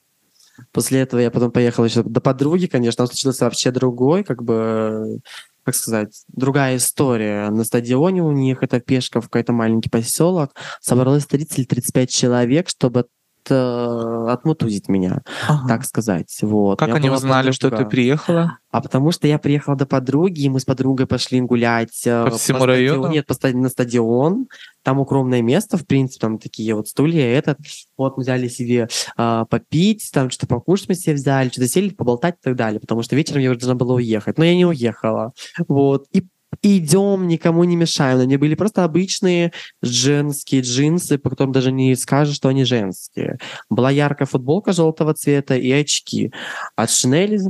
[0.73, 5.21] После этого я потом поехала еще до подруги, конечно, он случился вообще другой, как бы
[5.69, 7.51] как сказать, другая история.
[7.51, 10.55] На стадионе у них это пешка какой-то маленький поселок.
[10.81, 13.07] Собралось 30 или 35 человек, чтобы
[13.51, 15.69] отмутузить меня, ага.
[15.69, 16.37] так сказать.
[16.43, 16.79] Вот.
[16.79, 17.53] Как они узнали, подруга.
[17.53, 18.59] что ты приехала?
[18.71, 22.37] А потому что я приехала до подруги, и мы с подругой пошли гулять э, по
[22.37, 23.05] всему по району?
[23.05, 24.47] Стадион, нет, по, на стадион.
[24.83, 27.59] Там укромное место, в принципе, там такие вот стулья, этот.
[27.97, 32.35] Вот мы взяли себе э, попить, там что-то покушать мы себе взяли, что-то сели, поболтать
[32.35, 34.37] и так далее, потому что вечером я уже должна была уехать.
[34.37, 35.33] Но я не уехала.
[35.67, 36.07] Вот.
[36.13, 36.27] И
[36.63, 38.21] идем, никому не мешаем.
[38.21, 43.39] Они были просто обычные женские джинсы, по которым даже не скажешь, что они женские.
[43.71, 46.33] Была яркая футболка желтого цвета и очки
[46.77, 47.41] от Шинели.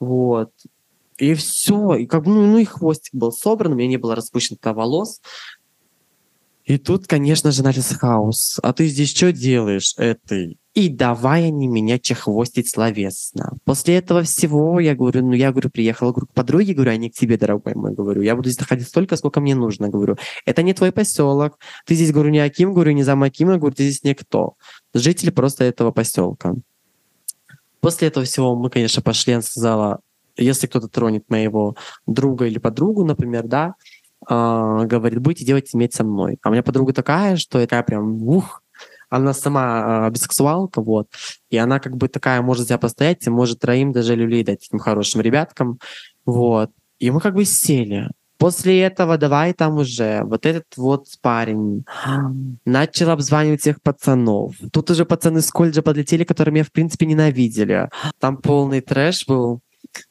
[0.00, 0.50] Вот.
[1.18, 1.94] И все.
[1.94, 5.20] И как ну, ну и хвостик был собран, у меня не было распущенных волос.
[6.64, 8.60] И тут, конечно же, начался хаос.
[8.62, 10.58] А ты здесь что делаешь, этой?
[10.78, 13.54] И давай они меня чехвостить словесно.
[13.64, 17.10] После этого всего я говорю, ну я говорю, приехала говорю, к подруге, говорю, а не
[17.10, 18.22] к тебе, дорогой мой, говорю.
[18.22, 20.16] Я буду здесь находить столько, сколько мне нужно, говорю.
[20.46, 21.58] Это не твой поселок.
[21.84, 24.54] Ты здесь, говорю, не Аким, говорю, не зам Акима, говорю, ты здесь никто.
[24.94, 26.54] Житель просто этого поселка.
[27.80, 29.98] После этого всего мы, конечно, пошли, она сказала,
[30.36, 31.74] если кто-то тронет моего
[32.06, 33.74] друга или подругу, например, да,
[34.30, 36.38] э, говорит, будете делать иметь со мной.
[36.40, 38.62] А у меня подруга такая, что я прям, ух,
[39.08, 41.08] она сама э, бисексуалка, вот,
[41.50, 44.78] и она как бы такая может себя постоять, и может троим даже люлей дать таким
[44.78, 45.78] хорошим ребяткам,
[46.24, 46.70] вот.
[46.98, 48.10] И мы как бы сели.
[48.38, 51.84] После этого давай там уже вот этот вот парень
[52.64, 54.54] начал обзванивать всех пацанов.
[54.72, 57.90] Тут уже пацаны с колледжа подлетели, которые меня, в принципе, ненавидели.
[58.20, 59.60] Там полный трэш был.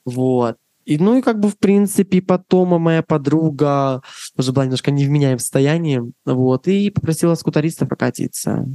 [0.05, 0.57] Вот.
[0.83, 4.01] И, ну и как бы, в принципе, потом моя подруга
[4.37, 8.65] уже была немножко не в невменяемом состоянии, вот, и попросила скутариста прокатиться.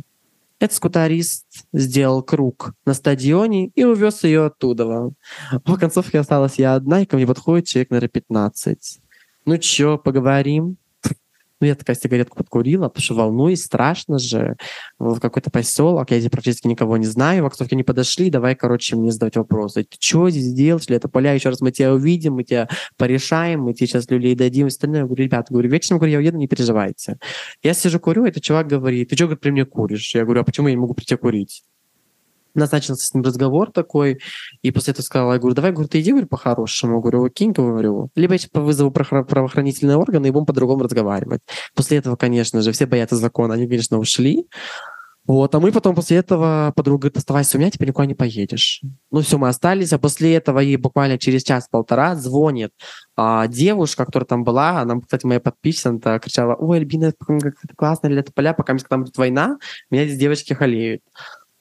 [0.63, 5.11] Этот скутарист сделал круг на стадионе и увез ее оттуда.
[5.65, 9.01] В концовке осталась я одна, и ко мне подходит человек, наверное, 15.
[9.45, 10.77] Ну чё, поговорим?
[11.63, 14.57] Ну, я такая сигаретку подкурила, потому что волнуюсь, страшно же.
[14.99, 18.97] В какой-то поселок, я здесь практически никого не знаю, в Оксовке не подошли, давай, короче,
[18.97, 19.85] мне задавать вопросы.
[19.85, 20.89] Ты что здесь делаешь?
[20.89, 21.33] Ли это поля?
[21.35, 24.67] Еще раз мы тебя увидим, мы тебя порешаем, мы тебе сейчас люлей дадим.
[24.67, 25.03] Остальное.
[25.03, 27.19] Я говорю, ребята, говорю, вечером говорю, я уеду, не переживайте.
[27.63, 30.17] Я сижу, курю, этот чувак говорит, ты что, говорит, при мне куришь?
[30.17, 31.63] Я говорю, а почему я не могу прийти курить?
[32.55, 34.21] Назначился с ним разговор такой,
[34.63, 38.11] и после этого сказала, я говорю, давай, говорю, ты иди, говорю, по-хорошему, говорю, кинь, говорю,
[38.15, 41.43] либо я по вызову правоохранительные органы и будем по-другому разговаривать.
[41.75, 44.47] После этого, конечно же, все боятся закона, они, конечно, ушли,
[45.25, 48.83] вот, а мы потом после этого подруга говорит, оставайся у меня, теперь никуда не поедешь.
[49.13, 52.73] Ну все, мы остались, а после этого ей буквально через час-полтора звонит
[53.15, 58.09] а, девушка, которая там была, она, кстати, моя подписчица, кричала, ой, Альбина, как это классно,
[58.09, 59.59] это поля, пока когда будет война,
[59.91, 61.03] меня здесь девочки халеют.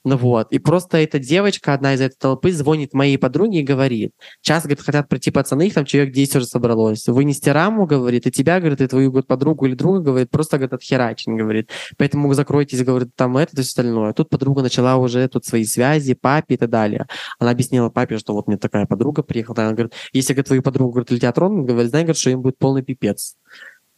[0.04, 0.52] Ну вот.
[0.52, 4.82] И просто эта девочка, одна из этой толпы, звонит моей подруге и говорит, сейчас, говорит,
[4.82, 7.08] хотят прийти пацаны, их там человек 10 уже собралось.
[7.08, 10.74] Вынести раму, говорит, и тебя, говорит, и твою говорит, подругу или друга, говорит, просто, говорит,
[10.74, 11.70] отхерачен, говорит.
[11.98, 14.14] Поэтому закройтесь, говорит, там это, то остальное.
[14.14, 17.06] Тут подруга начала уже тут свои связи, папе и так далее.
[17.38, 19.56] Она объяснила папе, что вот мне такая подруга приехала.
[19.60, 22.58] Она говорит, если, говорит, твою подругу, говорит, летят рон, говорит, знай, говорит, что им будет
[22.58, 23.36] полный пипец.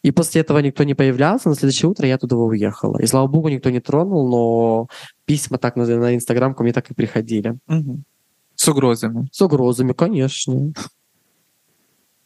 [0.04, 1.50] И после этого никто не появлялся.
[1.50, 3.00] На следующее утро я туда уехала.
[3.00, 4.88] И слава богу, никто не тронул, но
[5.26, 7.58] письма так на, на Инстаграм ко мне так и приходили.
[7.68, 8.02] Угу.
[8.56, 9.28] С угрозами.
[9.32, 10.74] С угрозами, конечно.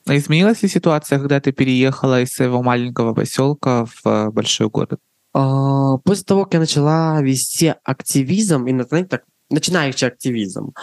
[0.08, 5.00] А изменилась ли ситуация, когда ты переехала из своего маленького поселка в э, большой город?
[5.34, 10.74] А, после того, как я начала вести активизм, и знаете, так, начинающий активизм,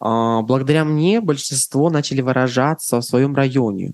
[0.00, 3.92] благодаря мне большинство начали выражаться в своем районе.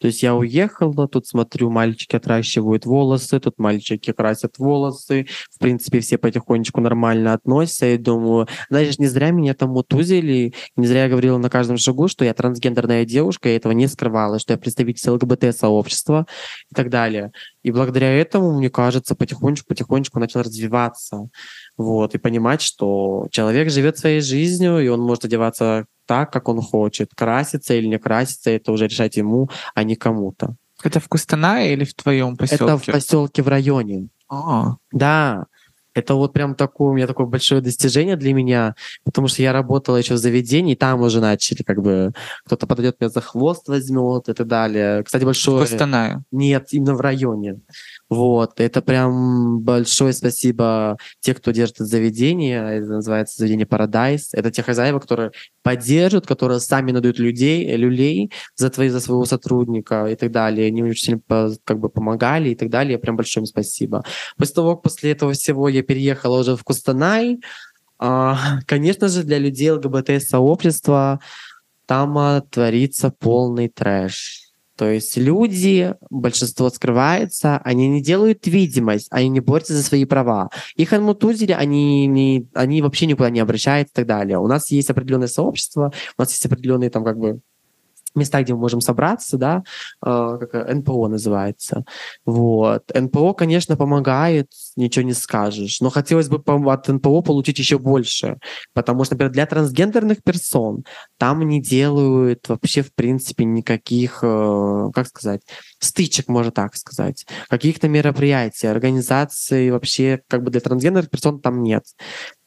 [0.00, 5.26] То есть я уехала, тут смотрю, мальчики отращивают волосы, тут мальчики красят волосы.
[5.50, 7.86] В принципе, все потихонечку нормально относятся.
[7.86, 12.08] И думаю, знаешь, не зря меня там утузили, не зря я говорила на каждом шагу,
[12.08, 16.26] что я трансгендерная девушка, я этого не скрывала, что я представитель ЛГБТ-сообщества
[16.70, 17.32] и так далее.
[17.62, 21.28] И благодаря этому, мне кажется, потихонечку-потихонечку начал развиваться
[21.76, 26.60] вот, и понимать, что человек живет своей жизнью, и он может одеваться так, как он
[26.62, 27.10] хочет.
[27.14, 30.56] Краситься или не краситься, это уже решать ему, а не кому-то.
[30.82, 32.64] Это в Кустанае или в твоем поселке?
[32.64, 34.08] Это в поселке в районе.
[34.28, 35.46] А, Да,
[35.96, 39.96] это вот прям такое у меня такое большое достижение для меня, потому что я работала
[39.96, 42.12] еще в заведении, и там уже начали как бы
[42.44, 45.02] кто-то подойдет меня за хвост возьмет и так далее.
[45.02, 45.60] Кстати, в большое...
[45.66, 46.22] Кустанае.
[46.30, 47.60] Нет, именно в районе.
[48.10, 54.28] Вот, это прям большое спасибо те, кто держит это заведение, это называется заведение Paradise.
[54.32, 55.30] Это те хозяева, которые
[55.62, 60.68] поддерживают, которые сами надают людей, люлей за, твои, за своего сотрудника и так далее.
[60.68, 62.98] Они мне очень сильно как бы помогали и так далее.
[62.98, 64.04] Прям большое им спасибо.
[64.36, 67.40] После того, после этого всего я переехала уже в Кустанай.
[67.98, 71.20] А, конечно же, для людей ЛГБТ-сообщества
[71.86, 74.46] там а, творится полный трэш
[74.76, 80.50] то есть люди, большинство скрывается, они не делают видимость, они не борются за свои права.
[80.76, 84.38] Их анмутузили, они, не, они вообще никуда не обращаются и так далее.
[84.38, 87.40] У нас есть определенное сообщество, у нас есть определенные там как бы
[88.16, 89.62] места, где мы можем собраться, да,
[90.04, 91.84] э, как НПО называется.
[92.24, 92.90] Вот.
[92.94, 98.38] НПО, конечно, помогает, ничего не скажешь, но хотелось бы от НПО получить еще больше,
[98.74, 100.84] потому что, например, для трансгендерных персон
[101.18, 105.42] там не делают вообще, в принципе, никаких, э, как сказать,
[105.78, 111.84] стычек, можно так сказать, каких-то мероприятий, организаций вообще как бы для трансгендерных персон там нет.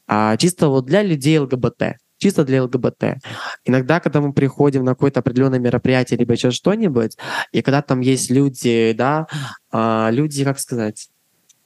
[0.06, 3.18] А чисто вот для людей ЛГБТ чисто для ЛГБТ.
[3.64, 7.16] Иногда, когда мы приходим на какое-то определенное мероприятие, либо еще что-нибудь,
[7.50, 9.26] и когда там есть люди, да,
[9.72, 11.08] а, люди, как сказать,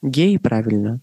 [0.01, 1.01] геи, правильно,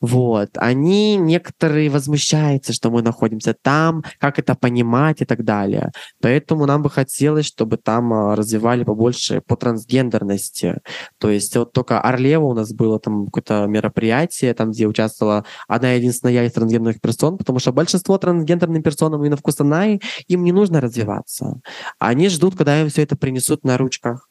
[0.00, 0.50] вот.
[0.56, 5.90] Они некоторые возмущаются, что мы находимся там, как это понимать и так далее.
[6.22, 10.78] Поэтому нам бы хотелось, чтобы там а, развивали побольше по трансгендерности.
[11.18, 15.92] То есть вот только Орлева у нас было там какое-то мероприятие, там, где участвовала одна
[15.92, 20.80] единственная из трансгендерных персон, потому что большинство трансгендерных персон именно в Кустанае, им не нужно
[20.80, 21.60] развиваться.
[21.98, 24.29] Они ждут, когда им все это принесут на ручках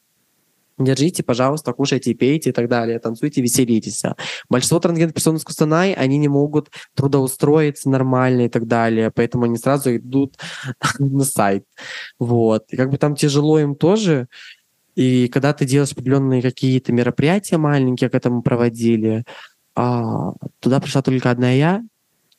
[0.85, 4.03] держите, пожалуйста, кушайте, пейте и так далее, танцуйте, веселитесь.
[4.49, 9.57] Большинство трансгендерных персон из Кустанай, они не могут трудоустроиться нормально и так далее, поэтому они
[9.57, 10.37] сразу идут
[10.99, 11.65] на сайт.
[12.19, 12.65] Вот.
[12.69, 14.27] И как бы там тяжело им тоже,
[14.95, 19.23] и когда ты делаешь определенные какие-то мероприятия маленькие, к этому проводили,
[19.75, 21.83] а, туда пришла только одна я,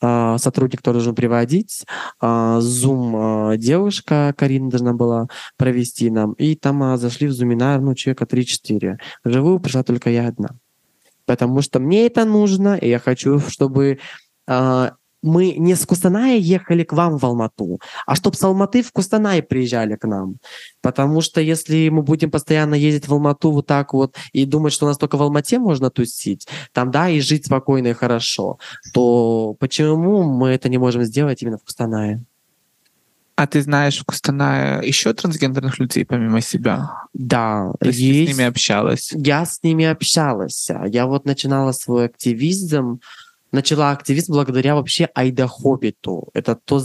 [0.01, 1.85] сотрудник тоже должен приводить,
[2.21, 7.95] а, Zoom а, девушка Карина должна была провести нам, и там зашли в зуминар, ну,
[7.95, 8.99] человека 3-4.
[9.25, 10.51] Живую пришла только я одна.
[11.27, 13.99] Потому что мне это нужно, и я хочу, чтобы
[15.23, 19.43] мы не с Кустаная ехали к вам в Алмату, а чтобы с Алматы в Кустанай
[19.43, 20.37] приезжали к нам.
[20.81, 24.87] Потому что если мы будем постоянно ездить в Алмату вот так вот и думать, что
[24.87, 28.59] у нас только в Алмате можно тусить, там, да, и жить спокойно и хорошо,
[28.95, 32.25] то почему мы это не можем сделать именно в Кустанае?
[33.41, 36.91] А ты знаешь в Кустанае еще трансгендерных людей помимо себя?
[37.15, 38.19] Да, То есть, есть.
[38.19, 39.13] Ты с ними общалась?
[39.15, 40.69] Я с ними общалась.
[40.89, 43.01] Я вот начинала свой активизм
[43.53, 46.29] начала активизм благодаря вообще Айда Хоббиту.
[46.35, 46.81] Это то,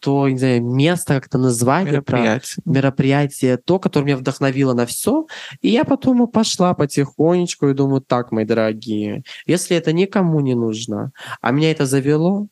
[0.00, 2.58] то не знаю, место, как это назвать, мероприятие.
[2.58, 5.26] Это мероприятие, то, которое меня вдохновило на все.
[5.60, 11.12] И я потом пошла потихонечку и думаю, так, мои дорогие, если это никому не нужно,
[11.40, 12.48] а меня это завело,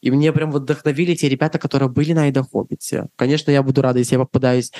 [0.00, 3.08] И мне прям вот вдохновили те ребята, которые были на Айдахоббите.
[3.16, 4.72] Конечно, я буду рада, если я попадаюсь,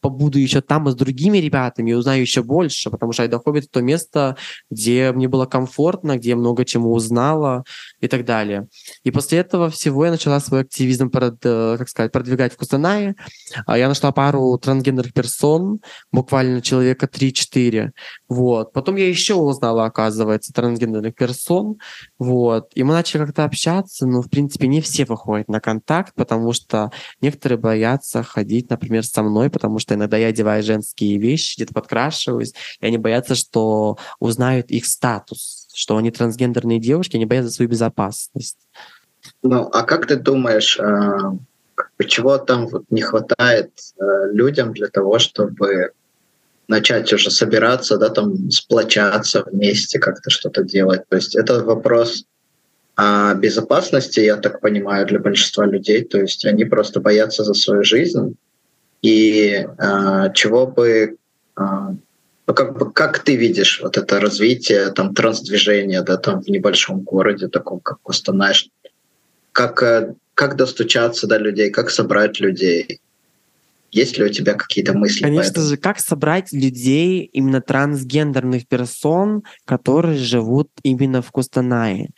[0.00, 3.82] побуду еще там с другими ребятами и узнаю еще больше, потому что Айдахоббит— это то
[3.82, 4.36] место,
[4.70, 7.64] где мне было комфортно, где я много чему узнала
[8.00, 8.68] и так далее.
[9.04, 13.14] И после этого всего я начала свой активизм, э, как сказать, продвигать в Кустанае.
[13.66, 15.80] А я нашла пару трансгендерных персон,
[16.12, 17.90] буквально человека 3-4.
[18.28, 18.72] Вот.
[18.72, 21.78] Потом я еще узнала, оказывается, трансгендерных персон.
[22.18, 22.70] Вот.
[22.74, 26.90] И мы начали как-то общаться, но, в принципе, не все выходят на контакт, потому что
[27.20, 32.54] некоторые боятся ходить, например, со мной, потому что иногда я одеваю женские вещи, где-то подкрашиваюсь,
[32.80, 38.58] и они боятся, что узнают их статус, что они трансгендерные девушки, они боятся свою безопасность.
[39.42, 41.36] Ну, а как ты думаешь, а,
[42.06, 45.92] чего там вот не хватает э, людям для того, чтобы
[46.68, 51.02] начать уже собираться, да, там сплочаться вместе, как-то что-то делать.
[51.08, 52.24] То есть это вопрос
[52.96, 56.02] о безопасности, я так понимаю, для большинства людей.
[56.04, 58.36] То есть они просто боятся за свою жизнь.
[59.02, 61.16] И э, чего бы...
[61.58, 61.62] Э,
[62.48, 67.00] ну, как, бы, как ты видишь вот это развитие там, трансдвижения да, там, в небольшом
[67.00, 68.54] городе, таком как Костанай?
[69.52, 73.00] Как, э, как достучаться до людей, как собрать людей?
[73.90, 75.22] Есть ли у тебя какие-то мысли?
[75.22, 82.10] Конечно же, как собрать людей, именно трансгендерных персон, которые живут именно в Кустанае?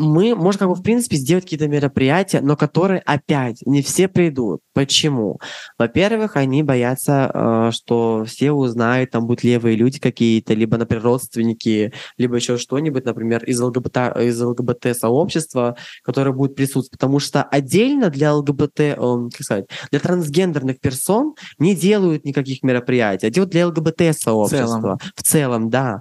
[0.00, 4.60] Мы можем как бы в принципе сделать какие-то мероприятия, но которые опять не все придут.
[4.72, 5.38] Почему?
[5.78, 11.92] Во-первых, они боятся, э, что все узнают, там будут левые люди какие-то, либо, например, родственники,
[12.16, 16.90] либо еще что-нибудь, например, из ЛГБТ, из ЛГБТ-сообщества, которые будут присутствовать.
[16.90, 23.26] Потому что отдельно для ЛГБТ, э, как сказать, для трансгендерных персон не делают никаких мероприятий,
[23.26, 24.64] а делают для ЛГБТ-сообщества.
[24.64, 24.98] В целом.
[25.14, 26.00] в целом, да.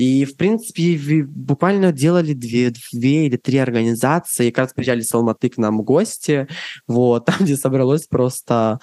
[0.00, 4.46] И, в принципе, буквально делали две, две или три организации.
[4.46, 6.48] И как раз приезжали с Алматы к нам в гости,
[6.88, 8.80] вот, там, где собралось просто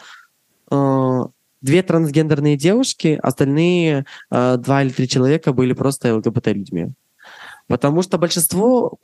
[0.69, 1.19] э,
[1.61, 6.89] две трансгендерные девушки, остальные э, два или три человека были просто ЛГБТ-людьми.
[7.67, 8.95] Потому что большинство,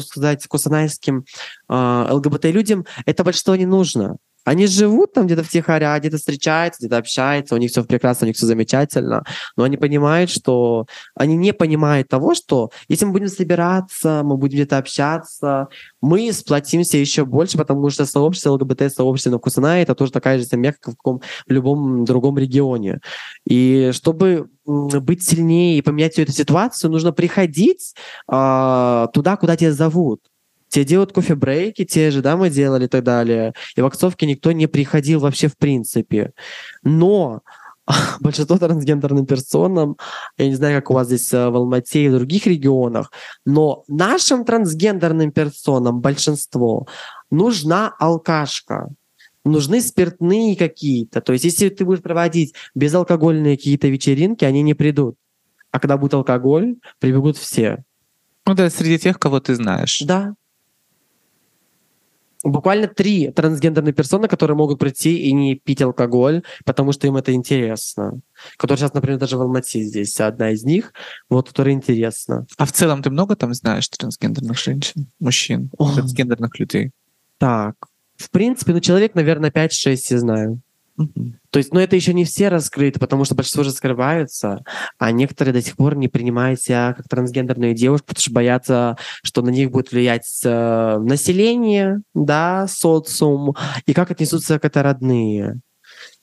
[0.00, 1.26] сказать, кусанайским
[1.68, 4.16] э, ЛГБТ-людям это большинство не нужно.
[4.46, 8.28] Они живут там где-то в втихаря, где-то встречаются, где-то общаются, у них все прекрасно, у
[8.28, 9.24] них все замечательно,
[9.56, 14.54] но они понимают, что они не понимают того, что если мы будем собираться, мы будем
[14.58, 15.66] где-то общаться,
[16.00, 20.72] мы сплотимся еще больше, потому что сообщество ЛГБТ-сообщество на Кусанае это тоже такая же семья,
[20.72, 23.00] как в, каком, в любом другом регионе.
[23.44, 27.94] И чтобы быть сильнее и поменять всю эту ситуацию, нужно приходить
[28.30, 30.20] э, туда, куда тебя зовут.
[30.76, 33.54] Те делают кофе-брейки, те же, да, мы делали и так далее.
[33.76, 36.32] И в акцовке никто не приходил вообще в принципе.
[36.82, 37.40] Но
[38.20, 39.96] большинство трансгендерным персонам,
[40.36, 43.10] я не знаю, как у вас здесь э, в Алмате и в других регионах,
[43.46, 46.86] но нашим трансгендерным персонам большинство
[47.30, 48.90] нужна алкашка
[49.46, 51.22] нужны спиртные какие-то.
[51.22, 55.16] То есть, если ты будешь проводить безалкогольные какие-то вечеринки, они не придут.
[55.70, 57.82] А когда будет алкоголь, прибегут все.
[58.44, 60.02] Ну да, среди тех, кого ты знаешь.
[60.04, 60.34] Да,
[62.50, 67.32] буквально три трансгендерные персоны, которые могут прийти и не пить алкоголь, потому что им это
[67.32, 68.20] интересно.
[68.56, 70.92] Которые сейчас, например, даже в Алмате здесь одна из них,
[71.28, 72.46] вот, которая интересна.
[72.56, 75.92] А в целом ты много там знаешь трансгендерных женщин, мужчин, О.
[75.94, 76.90] трансгендерных людей?
[77.38, 77.74] Так,
[78.16, 80.60] в принципе, ну, человек, наверное, 5-6 я знаю.
[81.50, 84.64] То есть, ну, это еще не все раскрыты, потому что большинство же скрываются,
[84.98, 89.42] а некоторые до сих пор не принимают себя как трансгендерные девушки, потому что боятся, что
[89.42, 93.54] на них будет влиять э, население, да, социум,
[93.86, 95.60] и как отнесутся к это родные.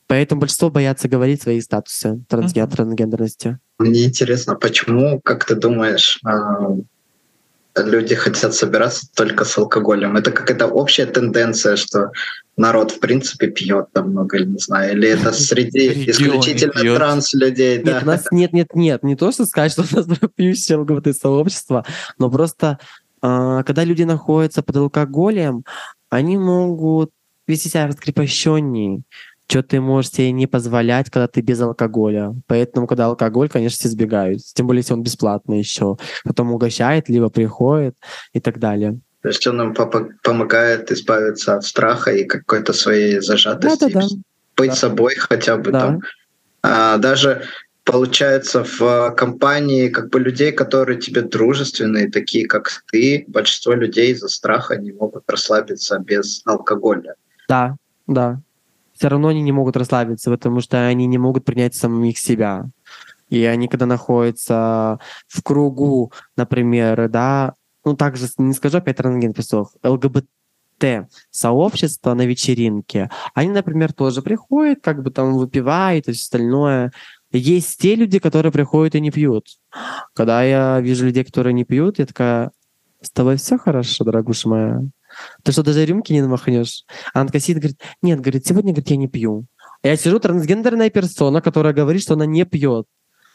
[0.07, 3.59] Поэтому большинство боятся говорить свои статусы трансген- трансгендерности.
[3.79, 6.75] Мне интересно, почему, как ты думаешь, а,
[7.75, 10.15] люди хотят собираться только с алкоголем.
[10.15, 12.11] Это какая-то общая тенденция, что
[12.57, 17.77] народ в принципе пьет там много, не знаю, или это среди исключительно транс-людей.
[17.77, 17.99] Нет, да.
[18.03, 21.85] у нас нет, нет, нет, не то, что сказать, что у нас пьющее ЛГБТ-сообщество,
[22.17, 22.79] но просто
[23.21, 25.63] э, когда люди находятся под алкоголем,
[26.09, 27.11] они могут
[27.47, 29.01] вести себя раскрепощеннее,
[29.47, 32.33] что ты можешь себе не позволять, когда ты без алкоголя.
[32.47, 34.41] Поэтому, когда алкоголь, конечно, все избегают.
[34.53, 35.97] Тем более, если он бесплатный еще.
[36.23, 37.95] Потом угощает, либо приходит
[38.31, 38.99] и так далее.
[39.23, 43.79] То есть он нам помогает избавиться от страха и какой-то своей зажатости.
[43.79, 44.07] Да, да, да.
[44.55, 44.75] Быть да.
[44.75, 45.79] собой хотя бы да.
[45.79, 46.01] там.
[46.61, 47.43] А, даже
[47.83, 54.27] получается в компании как бы людей, которые тебе дружественные, такие как ты, большинство людей из-за
[54.27, 57.15] страха не могут расслабиться без алкоголя.
[57.47, 57.75] Да,
[58.07, 58.39] да
[58.93, 62.69] все равно они не могут расслабиться, потому что они не могут принять самих себя.
[63.29, 67.53] И они, когда находятся в кругу, например, да,
[67.85, 70.27] ну также не скажу опять трансген песок, ЛГБТ
[71.31, 76.91] сообщество на вечеринке, они, например, тоже приходят, как бы там выпивают и все остальное.
[77.31, 79.47] Есть те люди, которые приходят и не пьют.
[80.13, 82.51] Когда я вижу людей, которые не пьют, я такая,
[83.01, 84.81] с тобой все хорошо, дорогуша моя?
[85.43, 86.85] Ты что, даже рюмки не намахнешь?
[87.13, 89.45] Она такая сидит, говорит, нет, говорит, сегодня, говорит, я не пью.
[89.83, 92.87] Я сижу, трансгендерная персона, которая говорит, что она не пьет.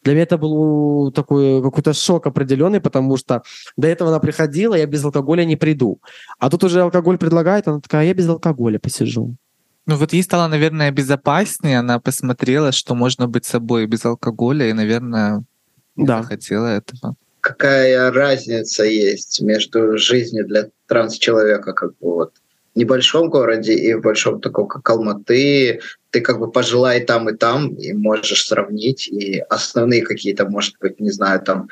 [0.03, 3.43] Для меня это был такой какой-то шок определенный, потому что
[3.77, 6.01] до этого она приходила, я без алкоголя не приду.
[6.39, 9.37] А тут уже алкоголь предлагает, она такая, я без алкоголя посижу.
[9.87, 14.75] Ну вот ей стало, наверное, безопаснее, она посмотрела, что можно быть собой без алкоголя, и,
[14.75, 15.45] наверное,
[15.97, 16.23] да.
[16.23, 17.17] хотела этого.
[17.41, 22.35] Какая разница есть между жизнью для транс-человека, как бы вот
[22.79, 27.75] небольшом городе и в большом таком, как Алматы, ты как бы пожелай там и там,
[27.75, 31.69] и можешь сравнить, и основные какие-то, может быть, не знаю, там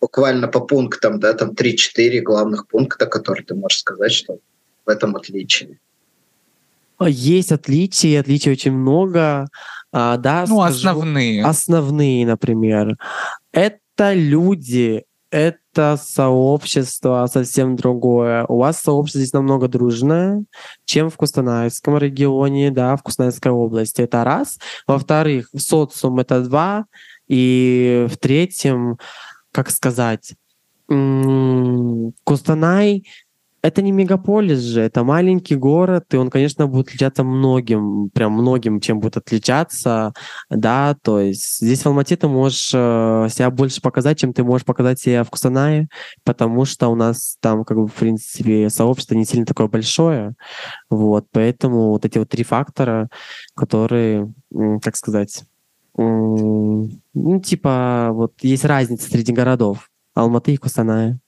[0.00, 4.38] буквально по пунктам, да, там 3-4 главных пункта, которые ты можешь сказать, что
[4.86, 5.78] в этом отличие.
[6.98, 9.48] А, есть отличия, отличий очень много.
[9.92, 11.44] А, да, ну, скажу, основные.
[11.44, 12.96] Основные, например.
[13.52, 18.44] Это люди, это сообщество совсем другое.
[18.46, 20.44] У вас сообщество здесь намного дружное,
[20.84, 24.02] чем в Кустанайском регионе, да, в Кустанайской области.
[24.02, 24.58] Это раз.
[24.86, 26.86] Во-вторых, социум— это два.
[27.28, 28.98] И в-третьем,
[29.52, 30.34] как сказать,
[32.24, 33.06] Кустанай
[33.62, 38.80] это не мегаполис же, это маленький город, и он, конечно, будет отличаться многим, прям многим,
[38.80, 40.12] чем будет отличаться,
[40.48, 44.64] да, то есть здесь в Алмате ты можешь э, себя больше показать, чем ты можешь
[44.64, 45.88] показать себя в Кустанае,
[46.24, 50.34] потому что у нас там, как бы, в принципе, сообщество не сильно такое большое,
[50.88, 53.08] вот, поэтому вот эти вот три фактора,
[53.54, 54.32] которые,
[54.82, 55.44] как сказать,
[55.96, 61.20] ну, типа, вот есть разница среди городов Алматы и Кустаная.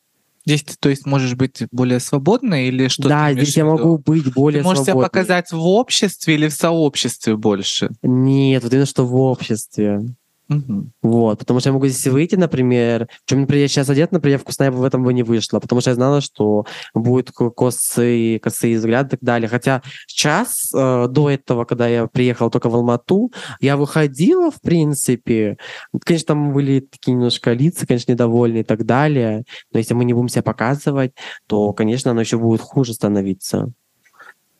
[0.45, 3.09] Здесь ты, то есть, можешь быть более свободной или что?
[3.09, 5.09] Да, здесь я могу быть более ты можешь свободной.
[5.09, 7.91] себя показать в обществе или в сообществе больше?
[8.03, 10.01] Нет, вот именно что в обществе.
[10.49, 10.91] Угу.
[11.03, 14.71] Вот, потому что я могу здесь выйти, например, чем, например, я сейчас одет, например, вкусная
[14.71, 19.09] бы в этом бы не вышла, потому что я знала, что будет косые, косые взгляды
[19.09, 19.49] и так далее.
[19.49, 25.57] Хотя сейчас, э, до этого, когда я приехал только в Алмату, я выходила, в принципе,
[26.05, 30.13] конечно, там были такие немножко лица, конечно, недовольные и так далее, но если мы не
[30.13, 31.13] будем себя показывать,
[31.47, 33.73] то, конечно, оно еще будет хуже становиться.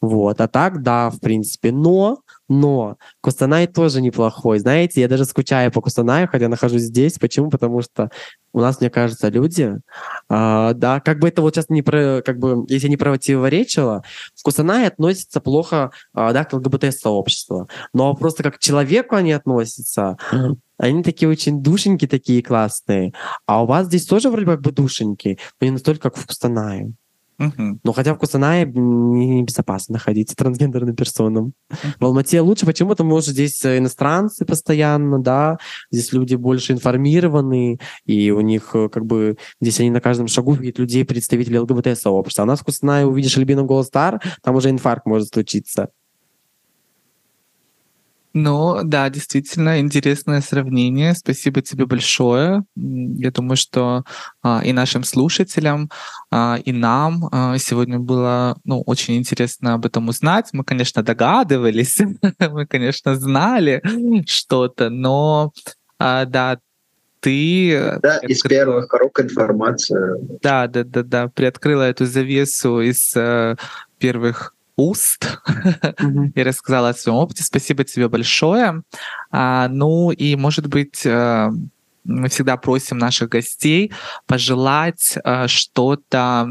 [0.03, 4.59] Вот, а так, да, в принципе, но но Кустанай тоже неплохой.
[4.59, 7.19] Знаете, я даже скучаю по Кустанаю, хотя нахожусь здесь.
[7.19, 7.51] Почему?
[7.51, 8.11] Потому что
[8.53, 9.79] у нас, мне кажется, люди,
[10.29, 14.03] э, да, как бы это вот сейчас не про, как бы, если не противоречило,
[14.35, 17.69] в Кустанае относятся плохо, э, да, к ЛГБТ-сообществу.
[17.95, 20.17] Но просто как к человеку они относятся,
[20.77, 23.13] они такие очень душеньки такие классные.
[23.47, 26.93] А у вас здесь тоже вроде как бы душеньки, но не настолько, как в Кустанае.
[27.39, 27.81] Угу.
[27.83, 31.55] Но хотя в Кустанае небезопасно находиться трансгендерным персонам.
[31.71, 31.79] Угу.
[31.99, 32.67] В Алмате лучше.
[32.67, 32.91] Почему?
[32.91, 35.59] Потому что здесь э, иностранцы постоянно, да,
[35.91, 40.53] здесь люди больше информированы, и у них э, как бы здесь они на каждом шагу
[40.53, 42.43] видят людей, представителей ЛГБТ-сообщества.
[42.43, 45.89] А у нас в Кустанае увидишь Альбину Голостар, там уже инфаркт может случиться.
[48.35, 51.15] Ну, да, действительно, интересное сравнение.
[51.15, 52.65] Спасибо тебе большое.
[52.77, 54.05] Я думаю, что
[54.43, 55.91] а, и нашим слушателям,
[56.31, 60.49] а, и нам а, сегодня было ну, очень интересно об этом узнать.
[60.53, 62.01] Мы, конечно, догадывались,
[62.39, 63.83] мы, конечно, знали
[64.27, 65.53] что-то, но
[65.99, 66.59] а, да,
[67.21, 67.99] ты...
[68.03, 70.17] Да, из первых рук информация.
[70.41, 73.57] Да, да, да, да, приоткрыла эту завесу из uh,
[73.99, 76.33] первых уст mm-hmm.
[76.35, 77.43] и рассказала о своем опыте.
[77.43, 78.83] Спасибо тебе большое.
[79.31, 81.51] А, ну и, может быть, э,
[82.05, 83.93] мы всегда просим наших гостей
[84.27, 86.49] пожелать э, что-то,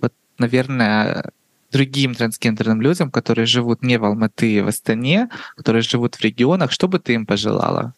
[0.00, 1.30] вот, наверное,
[1.72, 6.70] другим трансгендерным людям, которые живут не в Алматы и в Астане, которые живут в регионах,
[6.70, 7.94] что бы ты им пожелала?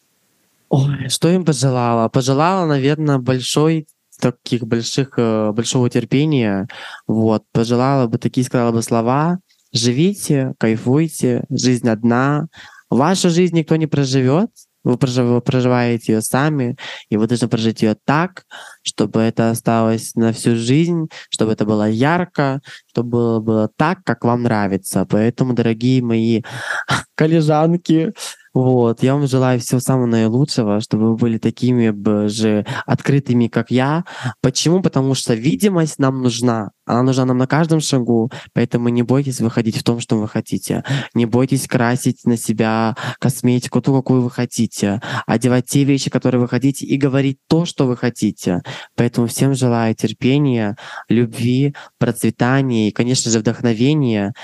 [0.68, 2.08] Ой, что им пожелала?
[2.08, 3.86] Пожелала, наверное, большой
[4.18, 6.68] таких больших, э, большого терпения.
[7.06, 9.38] Вот, пожелала бы такие, сказала бы слова,
[9.72, 12.46] Живите, кайфуйте, жизнь одна.
[12.88, 14.50] Вашу жизнь никто не проживет,
[14.84, 16.76] вы проживаете ее сами,
[17.08, 18.44] и вы должны прожить ее так,
[18.86, 24.24] чтобы это осталось на всю жизнь, чтобы это было ярко, чтобы было, было так, как
[24.24, 25.06] вам нравится.
[25.08, 26.42] Поэтому, дорогие мои
[27.16, 28.12] коллежанки,
[28.56, 31.92] вот, я вам желаю всего самого наилучшего, чтобы вы были такими
[32.28, 34.06] же открытыми, как я.
[34.40, 34.80] Почему?
[34.80, 36.70] Потому что видимость нам нужна.
[36.86, 40.84] Она нужна нам на каждом шагу, поэтому не бойтесь выходить в том, что вы хотите.
[41.12, 45.02] Не бойтесь красить на себя косметику, ту, какую вы хотите.
[45.26, 48.62] Одевать те вещи, которые вы хотите, и говорить то, что вы хотите.
[48.94, 50.76] Поэтому всем желаю терпения,
[51.08, 54.34] любви, процветания и, конечно же, вдохновения.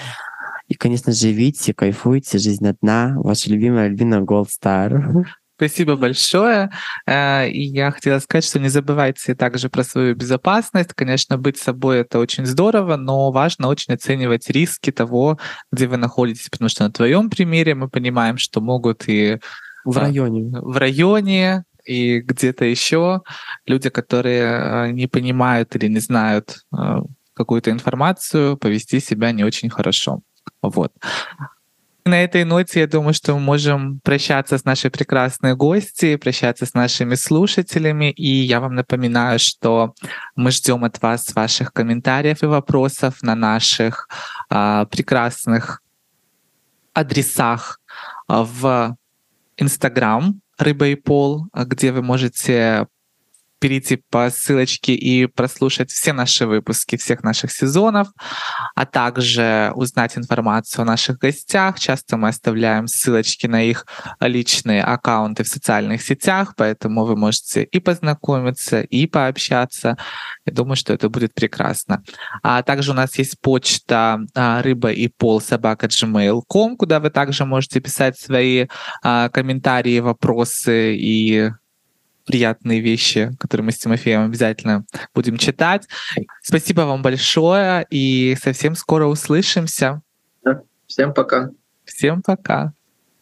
[0.69, 3.15] И, конечно, живите, кайфуйте, жизнь одна.
[3.17, 5.27] Ваша любимая Альбина Голдстар.
[5.57, 6.71] Спасибо большое.
[7.07, 10.93] Э, и я хотела сказать, что не забывайте также про свою безопасность.
[10.93, 15.39] Конечно, быть собой это очень здорово, но важно очень оценивать риски того,
[15.71, 19.39] где вы находитесь, потому что на твоем примере мы понимаем, что могут и
[19.85, 20.51] в районе.
[20.51, 23.23] В районе и где-то еще
[23.67, 27.01] люди, которые э, не понимают или не знают э,
[27.35, 30.21] какую-то информацию, повести себя не очень хорошо.
[30.61, 30.93] Вот.
[32.05, 36.75] На этой ноте, я думаю, что мы можем прощаться с нашей прекрасной гостьей, прощаться с
[36.75, 38.11] нашими слушателями.
[38.11, 39.95] И я вам напоминаю, что
[40.35, 44.09] мы ждем от вас ваших комментариев и вопросов на наших
[44.51, 45.81] а, прекрасных
[46.93, 47.81] адресах
[48.27, 48.97] а, в
[49.57, 52.87] Инстаграм «Рыба и пол», где вы можете
[53.63, 58.09] перейти по ссылочке и прослушать все наши выпуски всех наших сезонов,
[58.75, 61.79] а также узнать информацию о наших гостях.
[61.79, 63.87] Часто мы оставляем ссылочки на их
[64.19, 69.97] личные аккаунты в социальных сетях, поэтому вы можете и познакомиться, и пообщаться.
[70.45, 72.03] Я думаю, что это будет прекрасно.
[72.43, 77.45] А также у нас есть почта а, рыба и пол собака gmail.com, куда вы также
[77.45, 78.67] можете писать свои
[79.05, 81.53] а, комментарии, вопросы и
[82.25, 85.89] приятные вещи, которые мы с Тимофеем обязательно будем читать.
[86.43, 90.03] Спасибо вам большое и совсем скоро услышимся.
[90.45, 90.63] Да.
[90.87, 91.51] Всем пока.
[91.85, 92.73] Всем пока.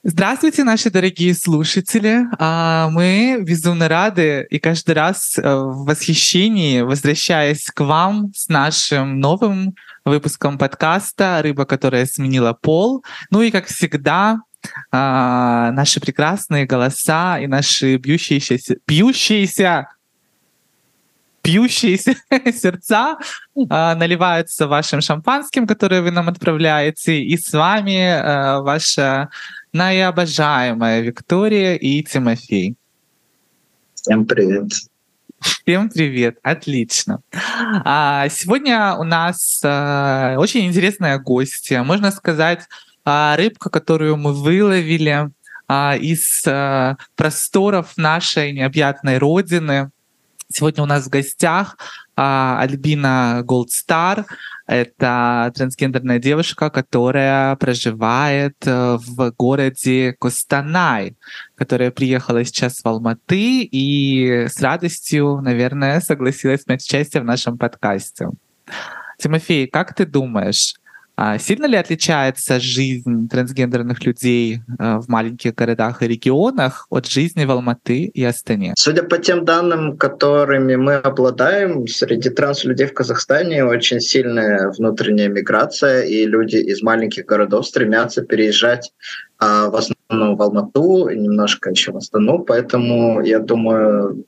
[0.03, 2.23] Здравствуйте, наши дорогие слушатели.
[2.39, 9.21] А, мы безумно рады и каждый раз э, в восхищении, возвращаясь к вам с нашим
[9.21, 9.75] новым
[10.07, 13.05] выпуском подкаста «Рыба, которая сменила пол».
[13.31, 14.41] Ну и, как всегда,
[14.91, 19.89] а, наши прекрасные голоса и наши бьющиеся, бьющиеся
[21.43, 22.17] пьющиеся
[22.53, 23.19] сердца
[23.69, 29.31] а, наливаются вашим шампанским, которое вы нам отправляете, и с вами а, ваша
[29.73, 32.77] наиобожаемая Виктория и Тимофей.
[33.95, 34.73] Всем привет.
[35.41, 37.23] Всем привет, отлично.
[37.85, 42.67] А, сегодня у нас а, очень интересная гостья, можно сказать,
[43.05, 45.31] а, рыбка, которую мы выловили
[45.69, 49.91] а, из а, просторов нашей необъятной родины.
[50.49, 51.79] Сегодня у нас в гостях
[52.17, 54.27] Альбина Голдстар.
[54.67, 61.17] Это трансгендерная девушка, которая проживает э, в городе Костанай,
[61.57, 68.29] которая приехала сейчас в Алматы и с радостью, наверное, согласилась принять участие в нашем подкасте.
[69.19, 70.80] Тимофей, как ты думаешь,
[71.23, 77.45] а сильно ли отличается жизнь трансгендерных людей э, в маленьких городах и регионах от жизни
[77.45, 78.73] в Алматы и Астане?
[78.79, 86.05] Судя по тем данным, которыми мы обладаем, среди транс-людей в Казахстане очень сильная внутренняя миграция,
[86.05, 88.91] и люди из маленьких городов стремятся переезжать
[89.37, 94.25] а, в основном в Алмату, немножко еще в Астану, поэтому я думаю,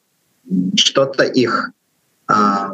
[0.77, 1.71] что-то их
[2.27, 2.73] а,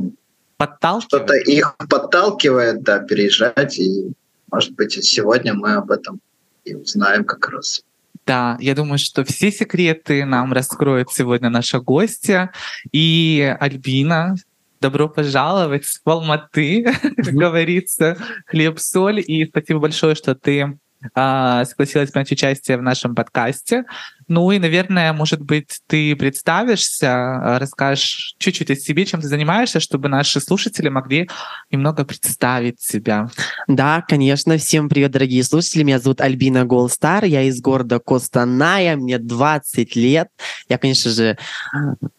[0.58, 1.04] подталкивает.
[1.04, 3.78] Что-то их подталкивает, да, переезжать.
[3.78, 4.12] И,
[4.50, 6.20] может быть, сегодня мы об этом
[6.64, 7.82] и узнаем как раз.
[8.26, 12.52] Да, я думаю, что все секреты нам раскроет сегодня наша гостья.
[12.92, 14.34] И Альбина,
[14.82, 16.84] добро пожаловать в Алматы,
[17.16, 19.20] как говорится, хлеб-соль.
[19.26, 20.78] И спасибо большое, что ты
[21.14, 23.84] согласилась принять участие в нашем подкасте.
[24.26, 29.80] Ну и, наверное, может быть, ты представишься, а, расскажешь чуть-чуть о себе, чем ты занимаешься,
[29.80, 31.30] чтобы наши слушатели могли
[31.70, 33.28] немного представить себя.
[33.68, 34.58] Да, конечно.
[34.58, 35.82] Всем привет, дорогие слушатели.
[35.82, 37.24] Меня зовут Альбина Голстар.
[37.24, 38.96] Я из города Костаная.
[38.96, 40.28] Мне 20 лет.
[40.68, 41.38] Я, конечно же,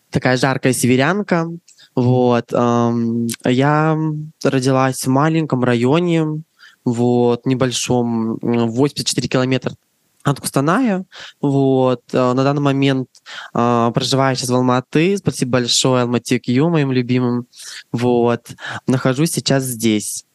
[0.10, 1.48] такая жаркая северянка.
[1.96, 2.52] Вот.
[2.52, 3.98] Я
[4.44, 6.42] родилась в маленьком районе,
[6.86, 9.76] вот, небольшом, 84 километра
[10.24, 11.06] от Кустаная.
[11.42, 12.02] Вот.
[12.12, 13.10] Э, на данный момент
[13.54, 15.18] э, проживаю сейчас в Алматы.
[15.18, 17.48] Спасибо большое Алмате Кью, моим любимым.
[17.92, 18.50] Вот.
[18.88, 20.26] Нахожусь сейчас здесь.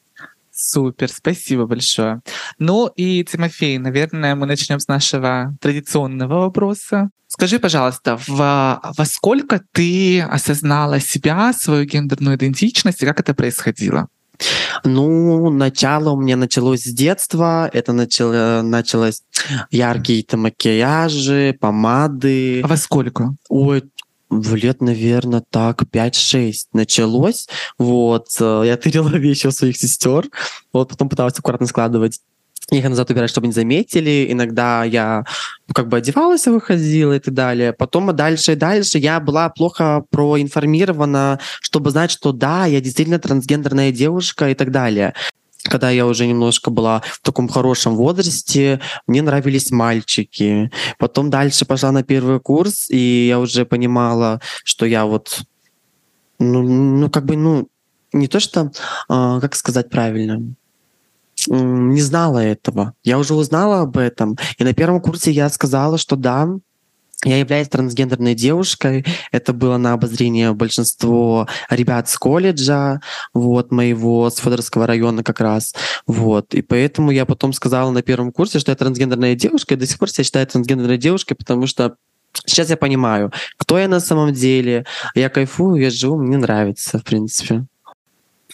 [0.57, 2.21] Супер, спасибо большое.
[2.59, 7.11] Ну и, Тимофей, наверное, мы начнем с нашего традиционного вопроса.
[7.27, 14.07] Скажи, пожалуйста, во, во сколько ты осознала себя, свою гендерную идентичность и как это происходило?
[14.85, 17.71] Ну, начало у меня началось с детства.
[17.73, 19.23] Это начало, началось
[19.71, 22.61] яркие-то макияжи, помады.
[22.63, 23.35] А во сколько?
[23.49, 23.85] Ой,
[24.31, 27.49] в лет, наверное, так, 5-6 началось.
[27.79, 30.27] Вот, э, я тырила вещи у своих сестер,
[30.73, 32.21] вот, потом пыталась аккуратно складывать
[32.79, 34.27] их назад убирать, чтобы не заметили.
[34.31, 35.25] Иногда я
[35.69, 37.73] ну, как бы одевалась, выходила и так далее.
[37.73, 43.93] Потом дальше и дальше я была плохо проинформирована, чтобы знать, что да, я действительно трансгендерная
[43.93, 45.15] девушка и так далее
[45.67, 50.71] когда я уже немножко была в таком хорошем возрасте, мне нравились мальчики.
[50.99, 55.43] Потом дальше пошла на первый курс, и я уже понимала, что я вот,
[56.39, 57.69] ну, ну как бы, ну,
[58.13, 58.71] не то что,
[59.09, 60.55] а, как сказать правильно,
[61.49, 62.95] не знала этого.
[63.03, 64.37] Я уже узнала об этом.
[64.59, 66.49] И на первом курсе я сказала, что да,
[67.25, 69.05] я являюсь трансгендерной девушкой.
[69.33, 73.01] Это было на обозрение большинство ребят с колледжа,
[73.33, 75.75] вот, моего, с Федоровского района как раз.
[76.07, 76.55] Вот.
[76.55, 79.99] И поэтому я потом сказала на первом курсе, что я трансгендерная девушка, и до сих
[79.99, 81.97] пор себя считаю трансгендерной девушкой, потому что
[82.47, 84.85] сейчас я понимаю, кто я на самом деле.
[85.15, 87.65] Я кайфую, я живу, мне нравится, в принципе.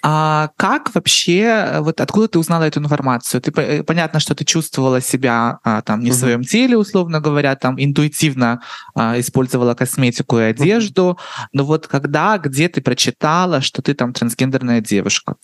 [0.02, 3.40] А как вообще, вот откуда ты узнала эту информацию?
[3.40, 7.54] Ты э, понятно, что ты чувствовала себя а, там не в своем теле, условно говоря,
[7.56, 8.62] там интуитивно
[8.94, 11.18] а, использовала косметику и одежду,
[11.52, 15.36] но вот когда, где ты прочитала, что ты там трансгендерная девушка?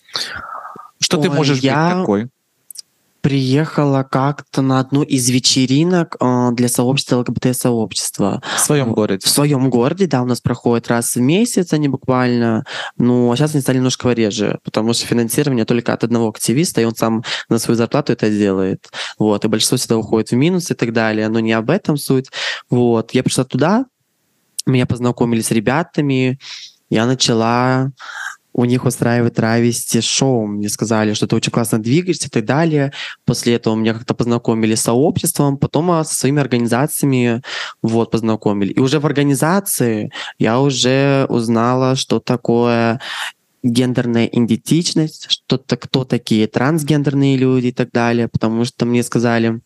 [0.99, 1.89] Что Ой, ты можешь я...
[1.89, 2.29] быть такой?
[3.21, 8.41] Приехала как-то на одну из вечеринок э, для сообщества ЛГБТ-сообщества.
[8.55, 9.25] В своем городе?
[9.25, 12.65] В своем городе, да, у нас проходит раз в месяц они буквально.
[12.97, 16.85] Ну, а сейчас они стали немножко реже, потому что финансирование только от одного активиста, и
[16.85, 18.89] он сам на свою зарплату это делает.
[19.19, 22.27] Вот, и большинство всегда уходит в минус и так далее, но не об этом суть.
[22.69, 23.85] Вот, я пришла туда,
[24.65, 26.39] меня познакомили с ребятами,
[26.89, 27.91] я начала
[28.57, 30.47] у них устраивает травести шоу.
[30.47, 32.91] Мне сказали, что ты очень классно двигаешься и так далее.
[33.23, 37.43] После этого меня как-то познакомили с сообществом, потом а, со своими организациями
[37.83, 38.73] вот познакомили.
[38.73, 42.99] И уже в организации я уже узнала, что такое
[43.61, 49.61] гендерная идентичность, что-то, кто такие трансгендерные люди и так далее, потому что мне сказали,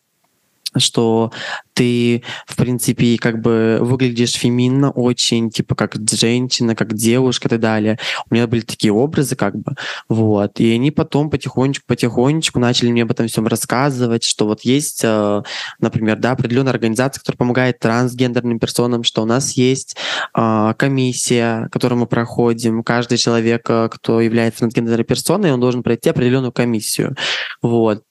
[0.76, 1.32] что
[1.74, 7.60] ты, в принципе, как бы выглядишь феминно очень, типа как женщина, как девушка и так
[7.60, 7.98] далее.
[8.30, 9.74] У меня были такие образы, как бы,
[10.08, 10.60] вот.
[10.60, 15.42] И они потом потихонечку-потихонечку начали мне об этом всем рассказывать, что вот есть, э,
[15.80, 19.96] например, да, определенная организация, которая помогает трансгендерным персонам, что у нас есть
[20.36, 22.82] э, комиссия, которую мы проходим.
[22.82, 27.16] Каждый человек, э, кто является трансгендерной персоной, он должен пройти определенную комиссию.
[27.62, 28.02] Вот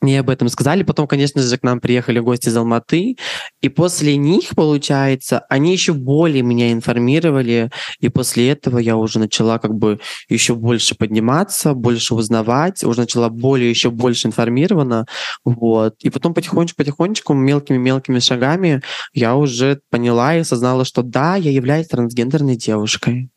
[0.00, 0.82] мне об этом сказали.
[0.82, 3.16] Потом, конечно же, к нам приехали гости из Алматы.
[3.60, 7.70] И после них, получается, они еще более меня информировали.
[8.00, 13.28] И после этого я уже начала как бы еще больше подниматься, больше узнавать, уже начала
[13.28, 15.06] более, еще больше информирована.
[15.44, 15.94] Вот.
[16.00, 18.82] И потом потихонечку-потихонечку, мелкими-мелкими шагами
[19.12, 23.30] я уже поняла и осознала, что да, я являюсь трансгендерной девушкой.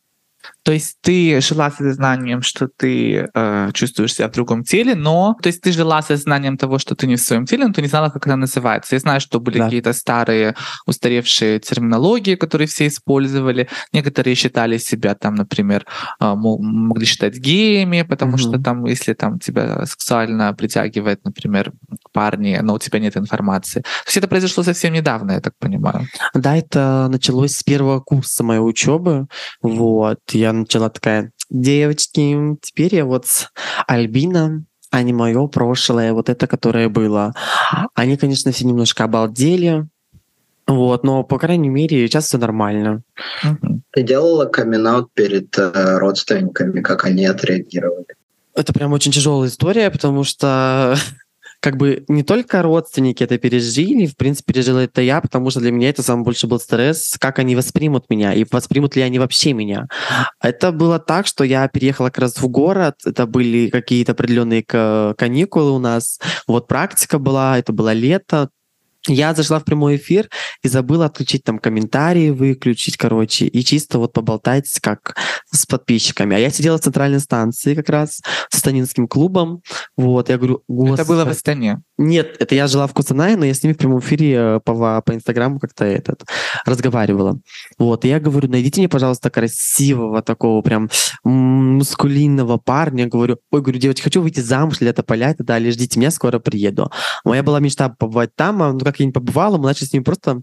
[0.64, 5.36] То есть ты жила с знанием, что ты э, чувствуешь себя в другом теле, но
[5.42, 7.82] то есть ты жила со знанием того, что ты не в своем теле, но ты
[7.82, 8.94] не знала, как это называется.
[8.94, 9.64] Я знаю, что были да.
[9.64, 10.54] какие-то старые
[10.86, 13.68] устаревшие терминологии, которые все использовали.
[13.92, 15.84] Некоторые считали себя там, например,
[16.18, 18.38] э, могли считать геями, потому mm-hmm.
[18.38, 21.72] что там, если там тебя сексуально притягивает, например,
[22.12, 23.80] парни, но у тебя нет информации.
[23.80, 26.06] То есть это произошло совсем недавно, я так понимаю.
[26.32, 29.26] Да, это началось с первого курса моей учебы.
[29.60, 33.26] Вот я начала такая, девочки, теперь я вот
[33.86, 37.34] Альбина, а не мое прошлое, вот это, которое было.
[37.94, 39.86] Они, конечно, все немножко обалдели,
[40.66, 43.02] вот, но, по крайней мере, сейчас все нормально.
[43.90, 48.06] Ты делала камин перед э, родственниками, как они отреагировали?
[48.54, 50.96] Это прям очень тяжелая история, потому что
[51.64, 55.72] как бы не только родственники это пережили, в принципе, пережила это я, потому что для
[55.72, 59.54] меня это самый больше был стресс, как они воспримут меня и воспримут ли они вообще
[59.54, 59.86] меня.
[60.42, 65.70] Это было так, что я переехала как раз в город, это были какие-то определенные каникулы
[65.70, 68.50] у нас, вот практика была, это было лето,
[69.06, 70.28] я зашла в прямой эфир
[70.62, 75.16] и забыла отключить там комментарии, выключить, короче, и чисто вот поболтать как
[75.50, 76.36] с подписчиками.
[76.36, 79.62] А я сидела в центральной станции как раз с Станинским клубом.
[79.96, 81.00] Вот, я говорю, Господи.
[81.00, 81.82] Это было в Астане?
[81.98, 85.02] Нет, это я жила в Кустанае, но я с ними в прямом эфире э, по,
[85.02, 86.24] по Инстаграму как-то этот
[86.64, 87.38] разговаривала.
[87.78, 90.90] Вот, и я говорю, найдите мне, пожалуйста, красивого такого прям
[91.22, 93.06] мускулинного парня.
[93.06, 96.38] Говорю, ой, говорю, девочки, хочу выйти замуж, лето поля и так далее, ждите меня, скоро
[96.38, 96.90] приеду.
[97.24, 100.04] Моя была мечта побывать там, а, ну как я не побывала, мы начали с ним
[100.04, 100.42] просто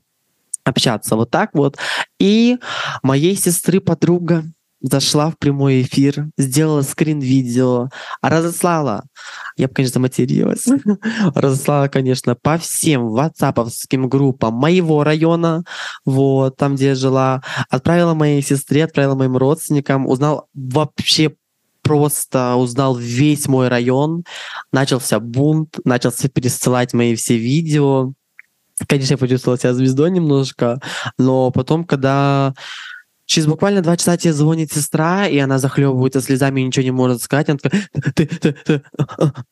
[0.64, 1.16] общаться.
[1.16, 1.78] Вот так вот.
[2.20, 2.58] И
[3.04, 4.44] моей сестры подруга
[4.82, 7.90] зашла в прямой эфир, сделала скрин-видео,
[8.22, 9.04] разослала,
[9.56, 10.66] я бы, конечно, материлась,
[11.36, 15.64] разослала, конечно, по всем ватсаповским группам моего района,
[16.04, 21.36] вот, там, где я жила, отправила моей сестре, отправила моим родственникам, узнал вообще
[21.84, 24.24] просто узнал весь мой район,
[24.72, 28.14] начался бунт, начался пересылать мои все видео.
[28.88, 30.80] Конечно, я почувствовал себя звездой немножко,
[31.18, 32.54] но потом, когда
[33.32, 37.22] Через буквально два часа тебе звонит сестра, и она захлебывается слезами и ничего не может
[37.22, 37.48] сказать.
[37.48, 38.84] Она такая, ты, ты, ты,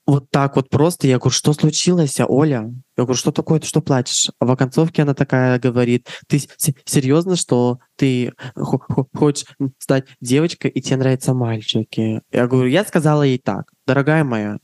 [0.05, 1.07] вот так вот просто.
[1.07, 2.73] Я говорю, что случилось, Оля?
[2.97, 4.31] Я говорю, что такое, ты что плачешь?
[4.37, 6.41] А в оконцовке она такая говорит, ты
[6.83, 8.33] серьезно, что ты
[9.13, 9.45] хочешь
[9.77, 12.21] стать девочкой, и тебе нравятся мальчики?
[12.33, 14.57] Я говорю, я сказала ей так, дорогая моя,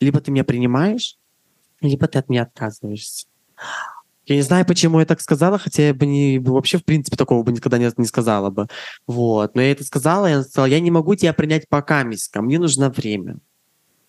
[0.00, 1.18] либо ты меня принимаешь,
[1.82, 3.26] либо ты от меня отказываешься.
[4.26, 7.42] Я не знаю, почему я так сказала, хотя я бы не, вообще, в принципе, такого
[7.42, 8.66] бы никогда не, не сказала бы.
[9.06, 9.54] Вот.
[9.54, 12.90] Но я это сказала, я сказала, я не могу тебя принять пока, миска, мне нужно
[12.90, 13.38] время.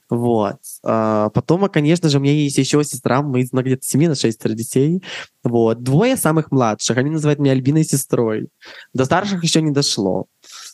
[0.10, 0.58] Вот.
[0.84, 4.56] А потом, конечно же, у меня есть еще сестра, мы из где-то 7 на 6
[4.56, 5.04] детей.
[5.44, 5.84] Вот.
[5.84, 8.50] Двое самых младших, они называют меня Альбиной сестрой.
[8.94, 10.26] До старших еще не дошло.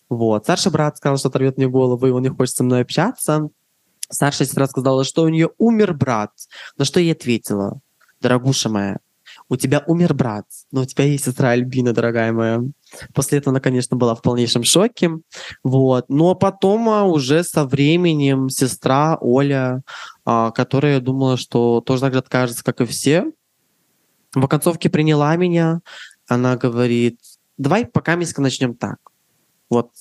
[0.10, 0.44] Вот.
[0.44, 3.50] Старший брат сказал, что оторвет мне голову, и он не хочет со мной общаться.
[4.10, 6.32] Старшая сестра сказала, что у нее умер брат.
[6.78, 7.80] На что я ответила,
[8.26, 8.98] дорогуша моя,
[9.50, 12.64] у тебя умер брат, но у тебя есть сестра Альбина, дорогая моя.
[13.14, 15.12] После этого она, конечно, была в полнейшем шоке.
[15.64, 16.10] Вот.
[16.10, 19.84] Но потом а, уже со временем сестра Оля,
[20.26, 23.32] а, которая думала, что тоже так же откажется, как и все,
[24.34, 25.82] в оконцовке приняла меня.
[26.28, 27.20] Она говорит,
[27.58, 28.98] давай пока мы начнем так.
[29.70, 29.92] Вот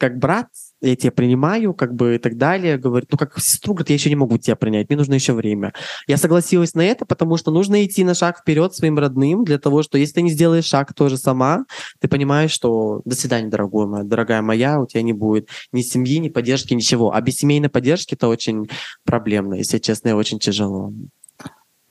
[0.00, 0.48] как брат,
[0.80, 2.78] я тебя принимаю, как бы и так далее.
[2.78, 5.74] Говорит, ну как сестру, говорит, я еще не могу тебя принять, мне нужно еще время.
[6.06, 9.82] Я согласилась на это, потому что нужно идти на шаг вперед своим родным для того,
[9.82, 11.66] что если ты не сделаешь шаг тоже сама,
[12.00, 16.18] ты понимаешь, что до свидания, дорогой моя, дорогая моя, у тебя не будет ни семьи,
[16.18, 17.12] ни поддержки, ничего.
[17.12, 18.68] А без семейной поддержки это очень
[19.04, 20.92] проблемно, если честно, и очень тяжело.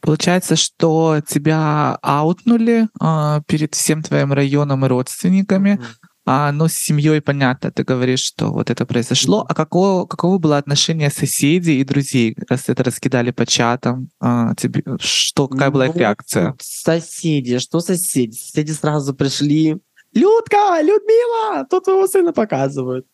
[0.02, 5.80] Получается, что тебя аутнули э, перед всем твоим районом и родственниками.
[5.80, 9.44] Mm-hmm а, ну, с семьей понятно, ты говоришь, что вот это произошло.
[9.50, 14.10] А какого, каково было отношение соседей и друзей, раз это раскидали по чатам?
[14.20, 16.56] А, тебе, что, какая была их ну, реакция?
[16.62, 18.36] Соседи, что соседи?
[18.36, 19.80] Соседи сразу пришли.
[20.14, 23.08] Людка, Людмила, тут твоего сына показывают.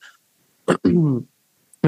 [0.83, 1.25] ну,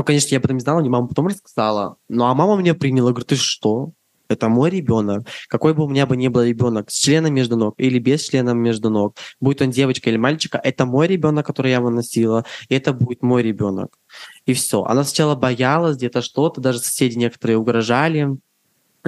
[0.05, 1.97] конечно, я об этом не знала, мне мама потом рассказала.
[2.07, 3.91] Ну, а мама меня приняла, говорит, ты что?
[4.29, 5.27] Это мой ребенок.
[5.47, 8.51] Какой бы у меня бы ни был ребенок, с членом между ног или без члена
[8.51, 12.93] между ног, будет он девочка или мальчика, это мой ребенок, который я выносила, и это
[12.93, 13.97] будет мой ребенок.
[14.45, 14.83] И все.
[14.83, 18.37] Она сначала боялась где-то что-то, даже соседи некоторые угрожали.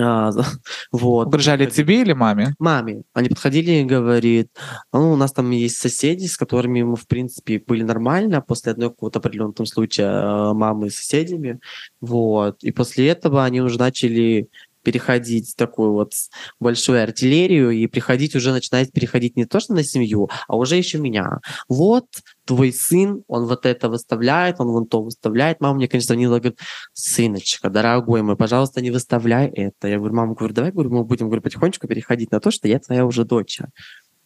[0.02, 0.32] А,
[0.92, 1.28] вот.
[1.28, 2.54] Угрожали тебе или маме?
[2.60, 3.04] Маме.
[3.14, 4.50] Они подходили и говорит,
[4.94, 8.90] ну, у нас там есть соседи, с которыми мы, в принципе, были нормально после одной
[8.90, 11.60] какого-то определенного случая а, мамы с соседями.
[12.02, 12.64] Вот.
[12.64, 14.50] И после этого они уже начали
[14.90, 16.14] переходить такую вот
[16.60, 20.98] большую артиллерию и приходить уже начинает переходить не то что на семью, а уже еще
[20.98, 21.42] меня.
[21.68, 22.08] Вот
[22.46, 25.62] твой сын, он вот это выставляет, он вон то выставляет.
[25.62, 26.58] Мама мне, конечно, звонила, говорит,
[26.94, 29.88] сыночка, дорогой мой, пожалуйста, не выставляй это.
[29.88, 32.80] Я говорю, мама, говорю, давай говорю, мы будем говорю, потихонечку переходить на то, что я
[32.80, 33.60] твоя уже дочь.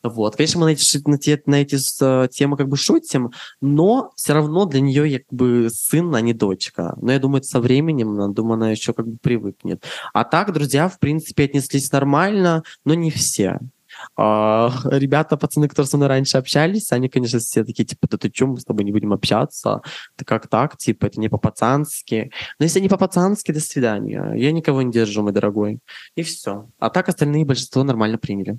[0.04, 0.36] Вот.
[0.36, 3.32] Конечно, мы на эти, на эти, на эти э, темы как бы шутим,
[3.62, 6.94] но все равно для нее я как бы сын, а не дочка.
[7.02, 9.84] Но я думаю, со временем, я думаю, она еще как бы привыкнет.
[10.14, 13.60] А так, друзья, в принципе, отнеслись нормально, но не все.
[14.18, 18.30] А, ребята, пацаны, которые со мной раньше общались, они, конечно, все такие, типа, да ты
[18.34, 19.82] что, мы с тобой не будем общаться?
[20.18, 20.78] Ты как так?
[20.78, 22.32] Типа, это не по-пацански.
[22.60, 24.34] Но если не по-пацански, до свидания.
[24.36, 25.80] Я никого не держу, мой дорогой.
[26.16, 26.70] И все.
[26.80, 28.58] А так остальные большинство нормально приняли.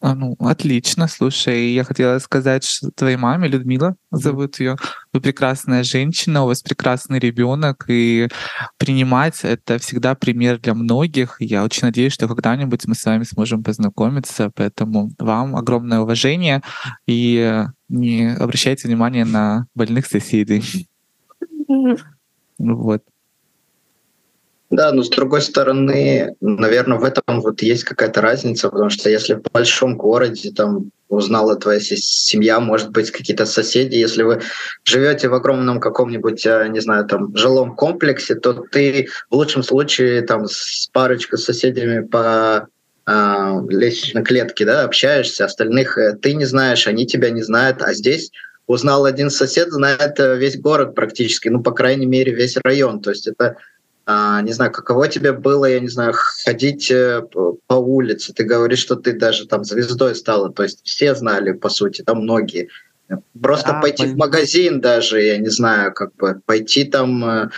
[0.00, 1.08] А, ну, отлично.
[1.08, 4.76] Слушай, я хотела сказать, что твоей маме, Людмила зовут ее,
[5.12, 8.28] вы прекрасная женщина, у вас прекрасный ребенок, и
[8.76, 11.36] принимать это всегда пример для многих.
[11.40, 16.62] Я очень надеюсь, что когда-нибудь мы с вами сможем познакомиться, поэтому вам огромное уважение
[17.08, 20.88] и не обращайте внимания на больных соседей.
[22.58, 23.02] Вот.
[24.70, 29.34] Да, но с другой стороны, наверное, в этом вот есть какая-то разница, потому что если
[29.34, 34.42] в большом городе там узнала твоя семья, может быть, какие-то соседи, если вы
[34.84, 40.20] живете в огромном каком-нибудь, э, не знаю, там, жилом комплексе, то ты в лучшем случае
[40.20, 42.68] там с парочкой соседями по
[43.06, 47.94] э, лестничной клетке да, общаешься, остальных э, ты не знаешь, они тебя не знают, а
[47.94, 48.30] здесь
[48.66, 53.00] узнал один сосед, знает э, весь город практически, ну, по крайней мере, весь район.
[53.00, 53.56] То есть это
[54.08, 57.22] не знаю, каково тебе было, я не знаю, ходить э,
[57.66, 61.68] по улице, ты говоришь, что ты даже там звездой стала, то есть все знали, по
[61.68, 62.68] сути, там многие.
[63.40, 64.14] Просто да, пойти понятно.
[64.14, 67.50] в магазин даже, я не знаю, как бы пойти там э,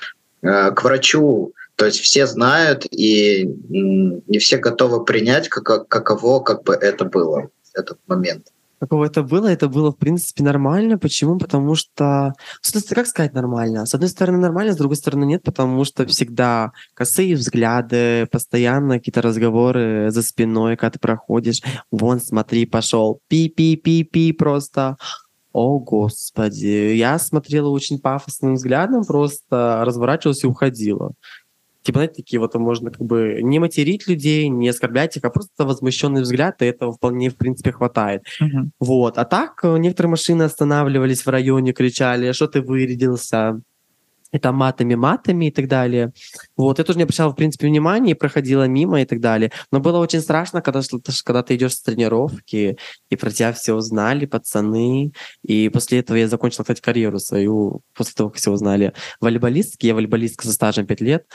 [0.43, 6.65] э, к врачу, то есть все знают, и не все готовы принять, как, каково как
[6.65, 8.49] бы это было, этот момент.
[8.81, 10.99] Какого это было, это было, в принципе, нормально.
[10.99, 11.39] Почему?
[11.39, 12.33] Потому что...
[12.89, 13.87] Как сказать нормально?
[13.87, 19.23] С одной стороны, нормально, с другой стороны, нет, потому что всегда косые взгляды, постоянно какие-то
[19.23, 21.61] разговоры за спиной, когда ты проходишь.
[21.91, 23.21] Вон, смотри, пошел.
[23.29, 24.97] Пи-пи-пи-пи просто.
[25.53, 26.95] О, господи.
[26.95, 31.13] Я смотрела очень пафосным взглядом, просто разворачивалась и уходила
[31.83, 35.65] типа, знаете, такие вот можно как бы не материть людей, не оскорблять их, а просто
[35.65, 38.23] возмущенный взгляд, и этого вполне, в принципе, хватает.
[38.41, 38.73] Мгм.
[38.81, 39.19] Вот.
[39.19, 43.61] А так э, некоторые машины останавливались в районе, кричали, что ты вырядился,
[44.33, 46.13] и там матами-матами и так далее.
[46.57, 49.51] Вот, я тоже не обращала, в принципе, внимания, проходила мимо и так далее.
[49.73, 50.81] Но было очень страшно, когда,
[51.25, 52.77] когда ты идешь с тренировки,
[53.09, 55.13] и про тебя все узнали, пацаны.
[55.43, 58.93] И после этого я закончила, кстати, карьеру свою, после того, как все узнали.
[59.21, 61.27] Волейболистки, я волейболистка со стажем 5 лет.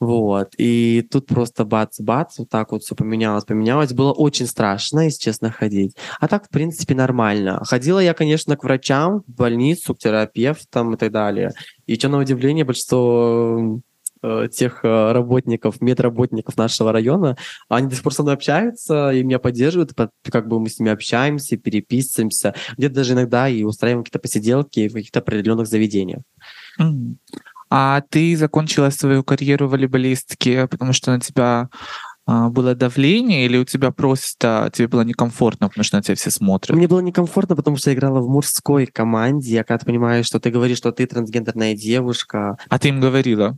[0.00, 0.50] Вот.
[0.58, 3.92] И тут просто бац-бац, вот так вот все поменялось, поменялось.
[3.92, 5.96] Было очень страшно, если честно, ходить.
[6.20, 7.62] А так, в принципе, нормально.
[7.64, 11.52] Ходила я, конечно, к врачам, в больницу, к терапевтам и так далее.
[11.86, 13.80] И что на удивление, большинство
[14.22, 17.36] э, тех э, работников, медработников нашего района,
[17.68, 20.78] они до сих пор со мной общаются и меня поддерживают, по- как бы мы с
[20.78, 26.22] ними общаемся, переписываемся, где-то даже иногда и устраиваем какие-то посиделки в каких-то определенных заведениях.
[26.78, 27.18] Мгм.
[27.70, 31.68] А ты закончила свою карьеру волейболистки, потому что на тебя
[32.26, 36.30] а, было давление, или у тебя просто тебе было некомфортно, потому что на тебя все
[36.30, 36.76] смотрят?
[36.76, 39.54] Мне было некомфортно, потому что я играла в мужской команде.
[39.54, 43.56] Я когда понимаю, что ты говоришь, что ты трансгендерная девушка, А ты им говорила?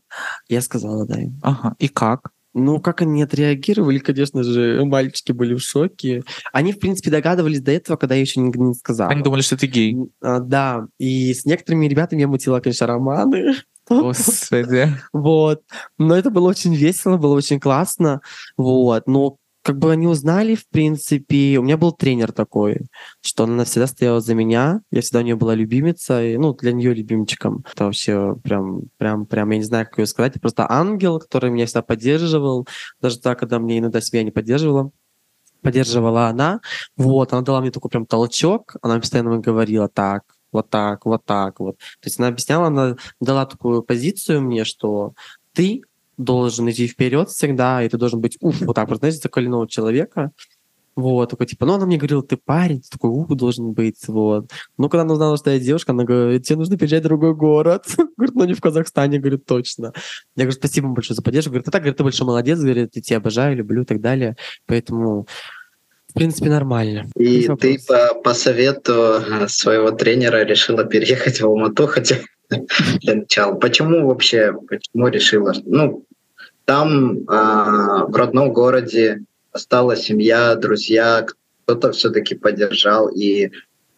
[0.48, 1.20] я сказала, да.
[1.20, 1.40] им.
[1.42, 1.74] Ага.
[1.80, 2.30] И как?
[2.52, 6.24] Ну, как они отреагировали, конечно же, мальчики были в шоке.
[6.52, 9.11] Они, в принципе, догадывались до этого, когда я еще не, не сказала.
[9.11, 9.96] Они думали, что ты гей.
[10.20, 13.54] А, да, и с некоторыми ребятами я мутила, конечно, романы.
[13.91, 14.88] Господи.
[15.12, 15.62] Вот.
[15.99, 18.20] Но это было очень весело, было очень классно.
[18.57, 19.07] Вот.
[19.07, 22.86] Но как бы они узнали, в принципе, у меня был тренер такой,
[23.20, 26.72] что она всегда стояла за меня, я всегда у нее была любимица, и, ну, для
[26.72, 27.64] нее любимчиком.
[27.70, 31.51] Это вообще прям, прям, прям, я не знаю, как ее сказать, это просто ангел, который
[31.51, 32.66] меня всегда поддерживал,
[33.03, 34.93] даже так, когда мне иногда себя не поддерживала
[35.62, 36.61] поддерживала она.
[36.97, 40.22] Вот, она дала мне такой прям толчок, она постоянно говорила так,
[40.53, 41.76] вот так, вот так вот.
[41.78, 45.14] То есть она объясняла, она дала такую позицию мне, что
[45.53, 45.82] ты
[46.16, 50.32] должен идти вперед всегда, и ты должен быть, уф, вот так вот, знаете, закаленного человека.
[50.96, 54.51] Вот, такой, типа, ну, она мне говорила, ты парень, ты такой, ух, должен быть, вот.
[54.76, 57.86] Ну, когда она узнала, что я девушка, она говорит, тебе нужно переезжать в другой город.
[58.16, 59.92] Говорит, ну, не в Казахстане, говорит, точно.
[60.36, 61.51] Я говорю, спасибо большое за поддержку.
[61.51, 64.36] Говорит, а так, говорит, ты большой молодец, говорит, я тебя обожаю, люблю и так далее.
[64.66, 65.26] Поэтому,
[66.11, 67.06] в принципе, нормально.
[67.16, 72.16] И ты по, по совету э, своего тренера решила переехать в Алмату, хотя
[73.00, 73.54] для начала.
[73.54, 75.54] Почему вообще, почему решила?
[75.64, 76.04] Ну,
[76.64, 81.26] там а, в родном городе осталась семья, друзья,
[81.64, 83.50] кто-то все-таки поддержал, и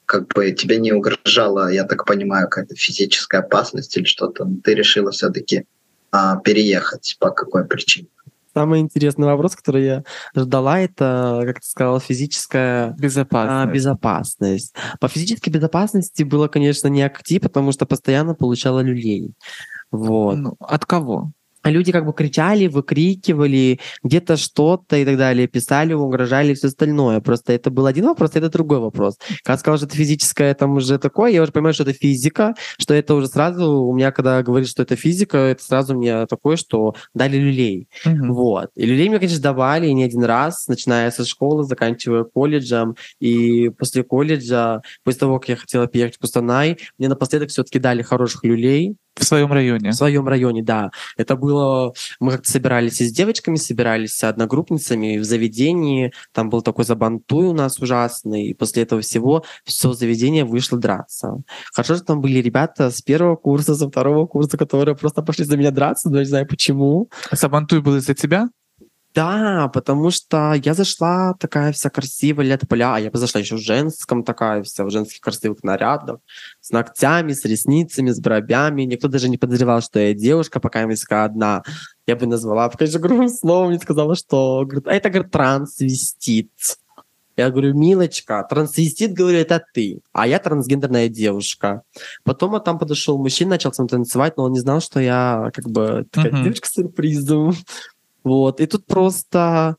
[0.04, 4.46] как бы тебе не угрожала, я так понимаю, какая-то физическая опасность или что-то.
[4.62, 5.64] Ты решила все-таки
[6.44, 7.16] переехать.
[7.18, 8.08] По какой причине?
[8.54, 10.04] Самый интересный вопрос, который я
[10.36, 13.62] ждала, это, как ты сказала, физическая Безопасно.
[13.62, 14.74] а, безопасность.
[15.00, 19.32] По физической безопасности было, конечно, не акти, потому что постоянно получала люлей.
[19.90, 20.36] Вот.
[20.36, 21.32] Ну, от кого?
[21.64, 27.20] Люди как бы кричали, выкрикивали где-то что-то и так далее, писали, угрожали и все остальное.
[27.20, 29.18] Просто это был один вопрос, а это другой вопрос.
[29.44, 32.94] Когда сказал, что это физическое, там уже такое, я уже понимаю, что это физика, что
[32.94, 36.94] это уже сразу, у меня, когда говорит, что это физика, это сразу мне такое, что
[37.14, 37.88] дали люлей.
[38.04, 38.32] Мгм.
[38.32, 38.70] Вот.
[38.74, 42.96] И люлей мне, конечно, давали не один раз, начиная со школы, заканчивая колледжем.
[43.20, 48.02] И после колледжа, после того, как я хотела переехать в Кустанай, мне напоследок все-таки дали
[48.02, 49.90] хороших люлей, В своем районе.
[49.90, 50.90] в своем районе, да.
[51.16, 51.92] Это было...
[52.18, 56.12] Мы как-то собирались и с девочками, собирались с одногруппницами в заведении.
[56.32, 58.46] Там был такой забантуй у нас ужасный.
[58.46, 61.42] И после этого всего все заведение вышло драться.
[61.72, 65.56] Хорошо, что там были ребята с первого курса, со второго курса, которые просто пошли за
[65.56, 67.10] меня драться, но не знаю почему.
[67.32, 68.48] Сабантуй был из-за тебя?
[69.14, 73.56] Да, потому что я зашла такая вся красивая, лет поля, а я бы зашла еще
[73.56, 76.20] в женском такая вся, в женских красивых нарядах,
[76.60, 78.82] с ногтями, с ресницами, с бровями.
[78.82, 81.62] Никто даже не подозревал, что я девушка, пока я искала одна.
[82.06, 84.64] Я бы назвала, конечно, грубым словом, не сказала, что...
[84.64, 86.50] Говорит, а это, говорит, трансвестит.
[87.36, 91.82] Я говорю, милочка, трансвестит, говорю, это ты, а я трансгендерная девушка.
[92.24, 95.50] Потом вот там подошел мужчина, начал со мной танцевать, но он не знал, что я
[95.54, 96.44] как бы такая Мгм.
[96.44, 97.54] девушка с сюрпризом.
[98.24, 98.60] Вот.
[98.60, 99.76] И тут просто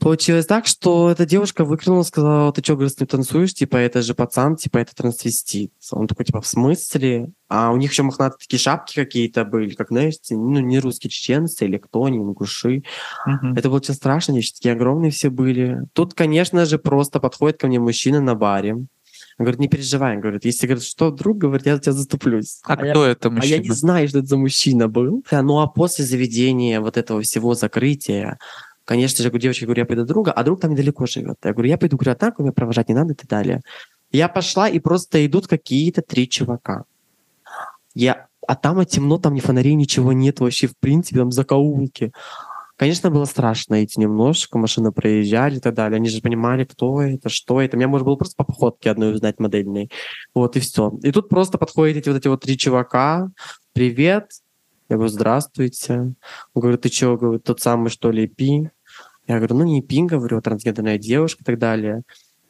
[0.00, 3.52] Получилось так, что эта девушка выкрикнула, сказала, ты что, говорит, с ним танцуешь?
[3.52, 5.74] Типа, это же пацан, типа, это трансвестит.
[5.92, 7.32] Он такой, типа, в смысле?
[7.50, 11.66] А у них еще мохнатые такие шапки какие-то были, как, знаешь, ну, не русские чеченцы
[11.66, 12.82] или кто, не ингуши.
[13.26, 13.52] Мгм.
[13.52, 15.82] Это было очень страшно, они еще такие огромные все были.
[15.92, 18.78] Тут, конечно же, просто подходит ко мне мужчина на баре.
[19.40, 22.60] Он говорит, не переживай, он говорит, если, говорит, что, вдруг, говорит, я за тебя заступлюсь.
[22.64, 23.74] А я кто это а я не мужчина?
[23.74, 25.24] знаю, что это за мужчина был.
[25.30, 28.38] Да, Ну а после заведения вот этого всего закрытия,
[28.84, 31.38] конечно же, у девочки говорю, я пойду друга, а друг там недалеко живет.
[31.42, 33.62] Я говорю, я пойду, говорю, а так меня провожать не надо и так далее.
[34.12, 36.84] Я пошла, и просто идут какие-то три чувака.
[37.94, 38.26] Я...
[38.46, 42.12] А там темно, там ни фонарей, ничего нет вообще, в принципе, там закоулки.
[42.80, 45.96] Конечно, было страшно идти немножко, машины проезжали и так далее.
[45.96, 47.76] Они же понимали, кто это, что это.
[47.76, 49.90] Меня можно было просто по походке одной узнать модельной.
[50.32, 50.90] Вот и все.
[51.02, 53.28] И тут просто подходят эти вот эти вот три чувака.
[53.74, 54.30] Привет.
[54.88, 55.92] Я говорю, здравствуйте.
[55.92, 56.14] Он
[56.54, 58.70] говорит, ты что, говорит, тот самый, что ли, Пи?
[59.26, 62.00] Я говорю, ну не Пи, говорю, а трансгендерная девушка и так далее.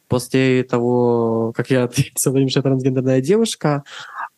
[0.07, 3.83] После того, как я ответил им, что трансгендерная девушка,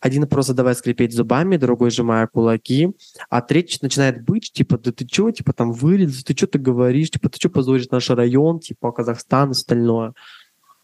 [0.03, 2.91] один просто давай скрипеть зубами, другой сжимая кулаки,
[3.29, 7.09] а третий начинает быть, типа, да ты чё, типа, там вырезал, ты что ты говоришь,
[7.09, 10.13] типа, ты что позоришь наш район, типа, Казахстан и остальное.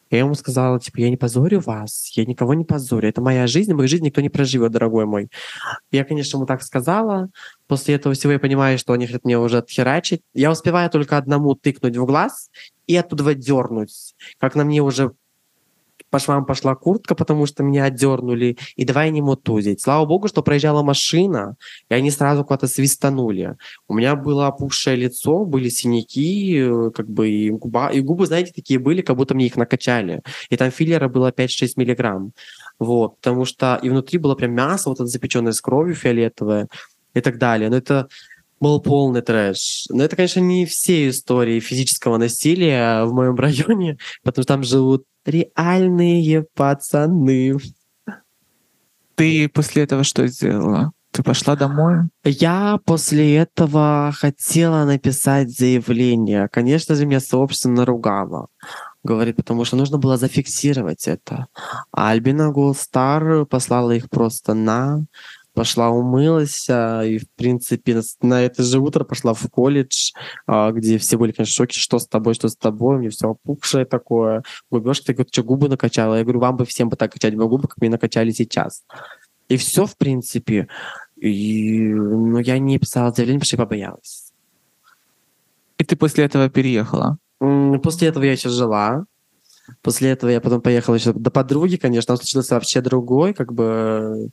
[0.10, 3.74] Я ему сказала, типа, я не позорю вас, я никого не позорю, это моя жизнь,
[3.74, 5.28] мою жизнь никто не проживет, дорогой мой.
[5.92, 7.28] Я, конечно, ему так сказала,
[7.68, 10.22] после этого всего я понимаю, что они хотят мне уже отхерачить.
[10.34, 12.50] Я успеваю только одному тыкнуть в глаз
[12.88, 15.12] и оттуда дернуть, как на мне уже
[16.10, 19.82] по швам пошла куртка, потому что меня отдернули, и давай не мутузить.
[19.82, 21.56] Слава богу, что проезжала машина,
[21.90, 23.56] и они сразу куда-то свистанули.
[23.88, 28.52] У меня было опухшее лицо, были синяки, э, как бы и, губа, и губы, знаете,
[28.54, 30.22] такие были, как будто мне их накачали.
[30.50, 32.32] И там филлера было 5-6 миллиграмм.
[32.80, 36.68] Вот, потому что и внутри было прям мясо, вот это запеченное с кровью фиолетовое
[37.14, 37.70] и так далее.
[37.70, 38.08] Но это
[38.60, 39.86] был полный трэш.
[39.90, 45.06] Но это, конечно, не все истории физического насилия в моем районе, потому что там живут
[45.30, 47.58] реальные пацаны.
[49.16, 50.92] Ты после этого что сделала?
[51.12, 52.10] Ты пошла домой?
[52.24, 56.48] Я после этого хотела написать заявление.
[56.48, 58.48] Конечно же, меня сообщество наругало.
[59.04, 61.48] Говорит, потому что нужно было зафиксировать это.
[61.92, 65.06] А Альбина Голстар послала их просто на
[65.60, 70.14] пошла умылась, а, и, в принципе, на, это же утро пошла в колледж,
[70.48, 73.10] а, где все были, конечно, в шоке, что с тобой, что с тобой, у меня
[73.10, 76.16] все опухшее такое, губежка, ты говорит, что губы накачала?
[76.16, 78.86] Я говорю, вам бы всем бы так качать бы губы, как мне накачали сейчас.
[79.50, 80.70] И все, в принципе.
[81.18, 84.32] И, но я не писала заявление, потому что я побоялась.
[85.78, 87.18] И ты после этого переехала?
[87.84, 89.04] После этого я еще жила.
[89.82, 94.30] После этого я потом поехала еще до подруги, конечно, там случился вообще другой, как бы,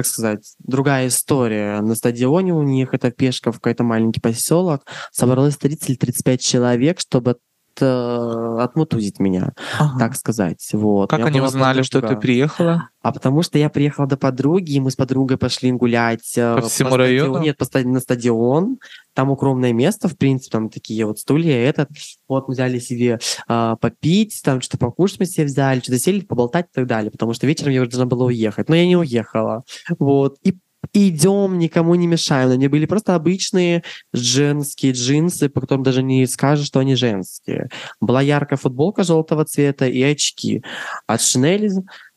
[0.00, 1.82] как сказать, другая история.
[1.82, 7.00] На стадионе у них, это пешка в какой-то маленький поселок, собралось 30 или 35 человек,
[7.00, 7.36] чтобы
[7.84, 9.98] отмутузить меня, Ага.
[9.98, 10.66] так сказать.
[10.72, 11.10] Вот.
[11.10, 12.20] Как они узнали, что ты подруга.
[12.20, 12.88] приехала?
[13.02, 16.68] А потому что я приехала до подруги, и мы с подругой пошли гулять э, По
[16.68, 17.38] всему стадиону- району?
[17.40, 18.78] Нет, по ста- на стадион.
[19.14, 21.88] Там укромное место, в принципе, там такие вот стулья, этот.
[22.28, 23.18] Вот мы взяли себе
[23.48, 27.10] а, попить, там что-то покушать мы себе взяли, что-то сели, поболтать и так далее.
[27.10, 28.68] Потому что вечером я уже должна была уехать.
[28.68, 29.64] Но я не уехала.
[29.98, 30.36] Вот.
[30.42, 30.56] И
[30.92, 32.48] идем, никому не мешаем.
[32.48, 37.68] Но они были просто обычные женские джинсы, по которым даже не скажешь, что они женские.
[38.00, 40.62] Была яркая футболка желтого цвета и очки
[41.06, 41.70] от Шинели.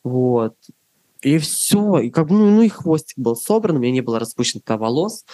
[0.03, 0.55] Вот.
[1.21, 1.99] И все.
[1.99, 5.25] И как ну, ну и хвостик был собран, у меня не было распущенных волос.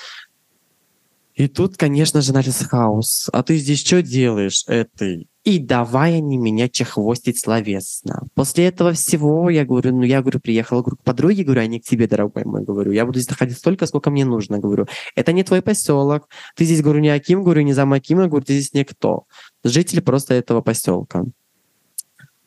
[1.40, 3.30] И тут, конечно же, начался хаос.
[3.32, 5.29] А ты здесь что делаешь, этой?
[5.46, 8.24] И давай они меня чехвостить словесно.
[8.36, 11.84] После этого всего я говорю, ну я говорю, приехала к подруге, говорю, а не к
[11.84, 12.92] тебе, дорогой мой, говорю.
[12.92, 14.88] Я буду здесь находить столько, сколько мне нужно, говорю.
[15.16, 16.28] Это не твой поселок.
[16.56, 19.24] Ты здесь, говорю, не Аким, говорю, не зам Акима, говорю, ты здесь никто.
[19.64, 21.24] Жители просто этого поселка.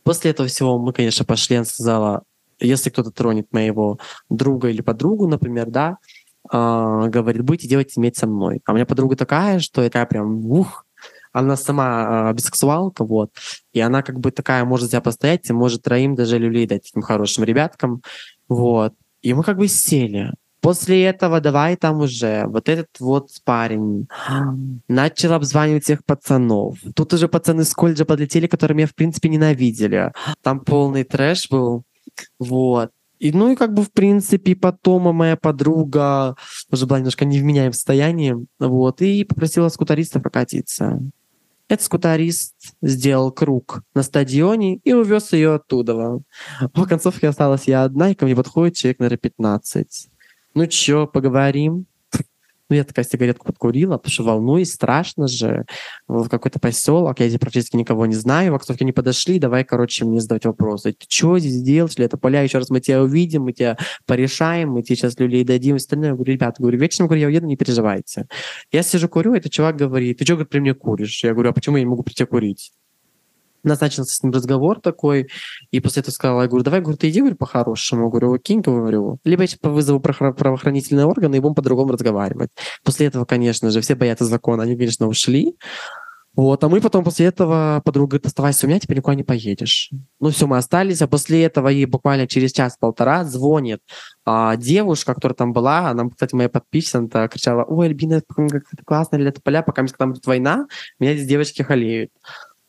[0.04, 2.22] После этого всего мы, конечно, пошли, она сказала,
[2.60, 5.96] если кто-то тронет моего друга или подругу, например, да,
[6.50, 8.60] а, говорит, будете делать иметь со мной.
[8.64, 10.84] А у меня подруга такая, что я прям, ух,
[11.32, 13.30] она сама а, бисексуалка, вот,
[13.72, 17.02] и она как бы такая может себя постоять, и может троим даже люлей дать этим
[17.02, 18.02] хорошим ребяткам,
[18.48, 18.94] вот.
[19.22, 20.32] И мы как бы сели.
[20.60, 24.06] После этого давай там уже вот этот вот парень
[24.86, 26.78] начал обзванивать всех пацанов.
[26.94, 30.12] Тут уже пацаны с колледжа подлетели, которые меня, в принципе, ненавидели.
[30.40, 31.82] Там полный трэш был.
[32.38, 32.90] Вот.
[33.18, 36.36] И, ну и как бы, в принципе, потом моя подруга
[36.70, 41.00] уже была немножко не в меняемом состоянии, вот, и попросила скутариста прокатиться.
[41.72, 46.18] Этот скутарист сделал круг на стадионе и увез ее оттуда.
[46.74, 50.08] В концовке осталась я одна, и ко мне подходит человек, наверное, 15.
[50.52, 51.86] Ну чё, поговорим?
[52.72, 55.66] Ну, я такая сигаретку подкурила, потому что волнуюсь, страшно же.
[56.08, 60.22] В какой-то поселок, я здесь практически никого не знаю, вахтовки не подошли, давай, короче, мне
[60.22, 60.92] задавать вопросы.
[60.92, 61.92] Ты что здесь делаешь?
[61.98, 65.76] Это поля, еще раз мы тебя увидим, мы тебя порешаем, мы тебе сейчас люлей дадим,
[65.76, 66.08] остальное.
[66.08, 68.26] Я говорю, ребята, говорю, вечером говорю, я уеду, не переживайте.
[68.70, 71.22] Я сижу, курю, этот чувак говорит, ты что, говорит, при мне куришь?
[71.24, 72.72] Я говорю, а почему я не могу прийти курить?
[73.62, 75.28] Начался с ним разговор такой,
[75.70, 78.10] и после этого сказала, я говорю, давай, говорю, ты иди, говорю, по-хорошему.
[78.10, 79.18] Говорю, кинь, говорю.
[79.24, 82.50] Либо я типа вызову правоохранительные органы и будем по-другому разговаривать.
[82.84, 85.56] После этого, конечно же, все боятся закона, они, конечно, ушли.
[86.34, 89.90] Вот, а мы потом после этого подруга говорит, оставайся у меня, теперь никуда не поедешь.
[90.18, 93.80] Ну все, мы остались, а после этого ей буквально через час-полтора звонит
[94.24, 99.42] а, девушка, которая там была, она, кстати, моя подписчица, кричала, ой, Альбина, как классно, лето
[99.42, 100.66] поля, пока там будет война,
[100.98, 102.10] меня здесь девочки халеют.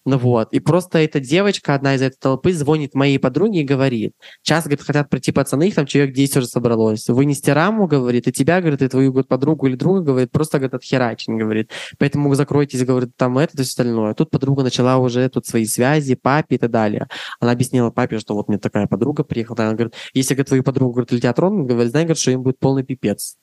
[0.06, 4.14] Ну вот, и просто эта девочка, одна из этой толпы, звонит моей подруге и говорит,
[4.42, 8.34] сейчас, говорит, хотят прийти пацаны, их там человек 10 уже собралось, вынести раму, говорит, и
[8.34, 12.84] тебя, говорит, и твою говорит, подругу или друга, говорит, просто, говорит, отхерачен, говорит, поэтому закройтесь,
[12.84, 14.14] говорит, там это, то остальное.
[14.14, 17.08] Тут подруга начала уже тут свои связи, папе и так далее.
[17.40, 20.94] Она объяснила папе, что вот мне такая подруга приехала, она говорит, если, говорит, твою подругу,
[20.96, 23.38] говорит, летят тронут, говорит, знай, говорит, что им будет полный пипец.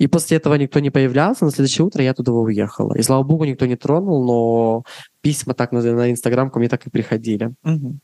[0.00, 1.44] И после этого никто не появлялся.
[1.44, 2.94] На следующее утро я туда уехала.
[2.96, 4.84] И слава богу, никто не тронул, но
[5.20, 7.52] письма так на, на Инстаграм ко мне так и приходили.
[7.64, 7.98] Угу.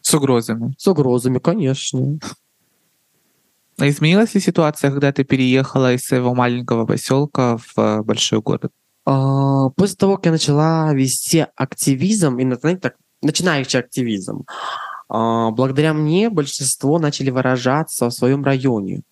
[0.00, 0.74] С угрозами.
[0.78, 2.20] С угрозами, конечно.
[3.78, 8.70] А изменилась ли ситуация, когда ты переехала из своего маленького поселка в э, большой город?
[9.04, 14.44] А, после того, как я начала вести активизм, и знаете, так, начинающий активизм,
[15.10, 19.02] благодаря мне большинство начали выражаться в своем районе.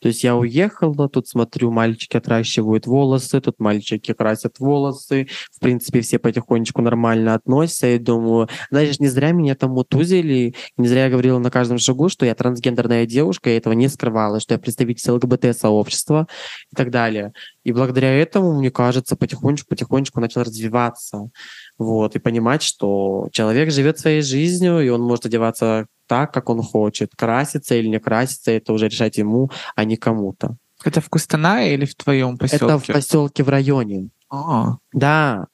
[0.00, 5.28] То есть я уехала, тут смотрю, мальчики отращивают волосы, тут мальчики красят волосы.
[5.52, 7.88] В принципе, все потихонечку нормально относятся.
[7.88, 12.08] И думаю, знаешь, не зря меня там утузили, не зря я говорила на каждом шагу,
[12.08, 16.28] что я трансгендерная девушка, я этого не скрывала, что я представитель ЛГБТ-сообщества
[16.72, 17.32] и так далее.
[17.68, 21.28] И благодаря этому, мне кажется, потихонечку-потихонечку начал развиваться
[21.76, 26.62] вот, и понимать, что человек живет своей жизнью, и он может одеваться так, как он
[26.62, 27.10] хочет.
[27.14, 30.56] Краситься или не краситься, это уже решать ему, а не кому-то.
[30.82, 32.64] Это в Кустанае или в твоем поселке?
[32.64, 34.08] Это в поселке в районе.
[34.30, 34.78] А.
[34.94, 35.48] Да.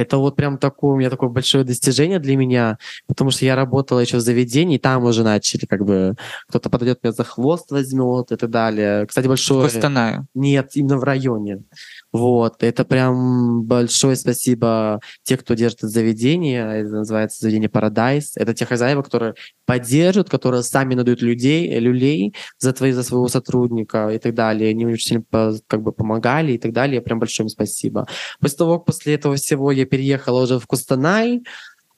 [0.00, 4.00] Это вот прям такое у меня такое большое достижение для меня, потому что я работала
[4.00, 6.14] еще в заведении, и там уже начали как бы
[6.48, 9.04] кто-то подойдет меня за хвост возьмет и так далее.
[9.06, 9.60] Кстати, большое...
[9.60, 10.26] В?
[10.32, 11.64] Нет, именно в районе.
[12.12, 18.32] Вот, это прям большое спасибо те, кто держит это заведение, это называется заведение Paradise.
[18.34, 19.34] Это те хозяева, которые
[19.64, 24.70] поддерживают, которые сами надают людей, люлей за, твои, за своего сотрудника и так далее.
[24.70, 27.00] Они очень сильно как бы помогали и так далее.
[27.00, 28.08] Прям большое им спасибо.
[28.40, 31.44] После того, как после этого всего я переехала уже в Кустанай,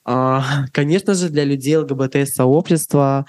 [0.05, 3.25] а, конечно же, для людей ЛГБТ-сообщества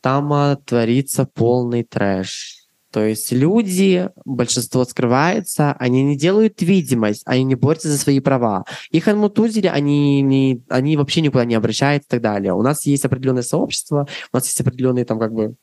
[0.00, 2.61] там а, творится полный трэш
[2.92, 8.64] то есть люди, большинство скрывается, они не делают видимость, они не борются за свои права.
[8.90, 12.52] Их анмутузили, они, не, они вообще никуда не обращаются и так далее.
[12.52, 15.54] У нас есть определенное сообщество, у нас есть определенные там как бы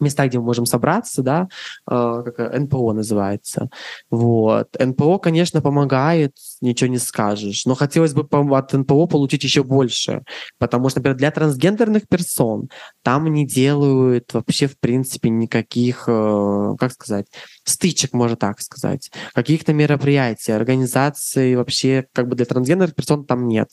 [0.00, 1.48] места, где мы можем собраться, да,
[1.90, 3.68] э, как НПО называется.
[4.10, 4.68] Вот.
[4.78, 8.26] НПО, конечно, помогает, ничего не скажешь, но хотелось бы
[8.56, 10.22] от НПО получить еще больше,
[10.58, 12.68] потому что, например, для трансгендерных персон
[13.02, 17.26] там не делают вообще, в принципе, никаких, э, как сказать,
[17.64, 23.68] стычек, можно так сказать, каких-то мероприятий, организаций вообще как бы для трансгендерных персон там нет.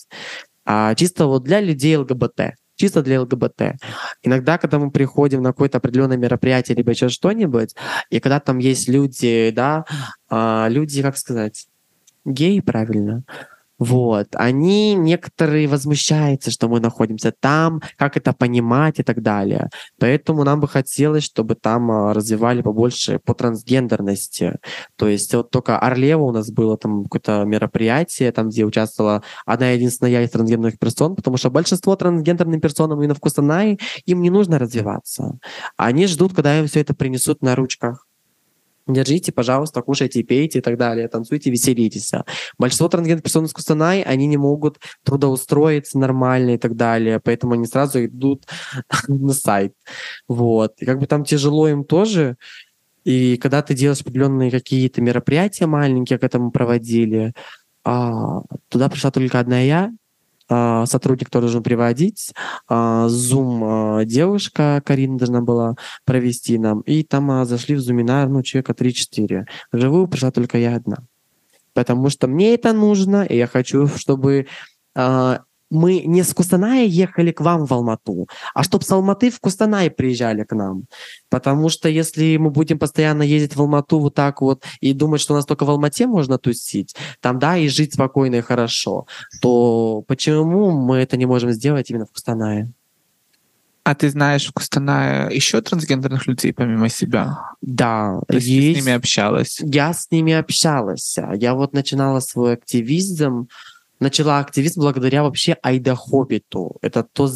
[0.66, 3.76] А чисто вот для людей ЛГБТ чисто для ЛГБТ.
[4.24, 7.76] Иногда, когда мы приходим на какое-то определенное мероприятие, либо еще что-нибудь,
[8.10, 9.86] и когда там есть люди, да,
[10.30, 11.68] а, люди, как сказать,
[12.26, 13.24] геи, правильно,
[13.80, 14.28] вот.
[14.34, 19.70] Они некоторые возмущаются, что мы находимся там, как это понимать и так далее.
[20.00, 24.58] Поэтому нам бы хотелось, чтобы там а, развивали побольше по трансгендерности.
[24.98, 29.70] То есть вот только Орлева у нас было там какое-то мероприятие, там, где участвовала одна
[29.72, 34.60] единственная из трансгендерных персон, потому что большинство трансгендерных персон именно в Кустанае, им не нужно
[34.60, 35.40] развиваться.
[35.78, 38.09] Они ждут, когда им все это принесут на ручках
[38.94, 42.12] держите, пожалуйста, кушайте, пейте и так далее, танцуйте, веселитесь.
[42.58, 47.66] Большинство трансгендерных персон из Кустанай, они не могут трудоустроиться нормально и так далее, поэтому они
[47.66, 48.46] сразу идут
[49.08, 49.74] на сайт.
[50.28, 50.74] Вот.
[50.80, 52.38] И как бы там тяжело им тоже,
[53.04, 57.34] и когда ты делаешь определенные какие-то мероприятия маленькие, к этому проводили,
[57.84, 59.92] а, туда пришла только одна я,
[60.50, 62.34] сотрудник, который должен приводить,
[62.68, 68.42] а, Zoom а, девушка Карина должна была провести нам, и там зашли в зуминар, ну,
[68.42, 69.46] человека 3-4.
[69.72, 70.98] Живую пришла только я одна.
[71.74, 74.48] Потому что мне это нужно, и я хочу, чтобы
[75.70, 79.90] мы не с Кустаная ехали к вам в Алмату, а чтобы с Алматы в Кустанай
[79.90, 80.86] приезжали к нам.
[81.30, 85.34] Потому что если мы будем постоянно ездить в Алмату вот так вот и думать, что
[85.34, 89.06] у нас только в Алмате можно тусить, там, да, и жить спокойно и хорошо,
[89.42, 92.72] то почему мы это не можем сделать именно в Кустанае?
[93.84, 97.40] А ты знаешь в Кустанае еще трансгендерных людей помимо себя?
[97.62, 98.78] Да, То есть, есть...
[98.78, 99.60] ты с ними общалась?
[99.62, 101.18] Я с ними общалась.
[101.36, 103.48] Я вот начинала свой активизм,
[104.00, 106.78] начала активизм благодаря вообще Айда Хоббиту.
[106.82, 107.30] Это то,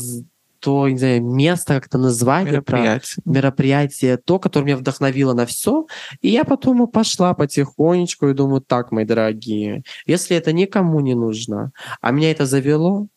[0.59, 3.17] то не знаю, место, как это назвать, мероприятие.
[3.17, 5.85] Это мероприятие, то, которое меня вдохновило на все.
[6.21, 11.71] И я потом пошла потихонечку и думаю, так, мои дорогие, если это никому не нужно,
[11.99, 13.07] а меня это завело,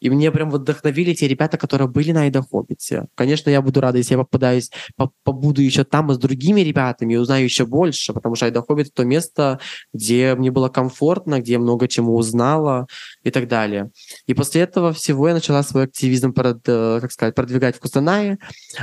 [0.00, 3.06] и мне прям вдохновили те ребята, которые были на Айда Хоббите.
[3.14, 4.70] Конечно, я буду рада, если я попадаюсь,
[5.24, 8.96] побуду еще там с другими ребятами и узнаю еще больше, потому что Айда Хоббит— это
[8.96, 9.60] то место,
[9.92, 12.86] где мне было комфортно, где я много чему узнала
[13.22, 13.90] и так далее.
[14.26, 18.38] И после этого всего я начала свой активизм, э, как сказать, продвигать в Кустанае.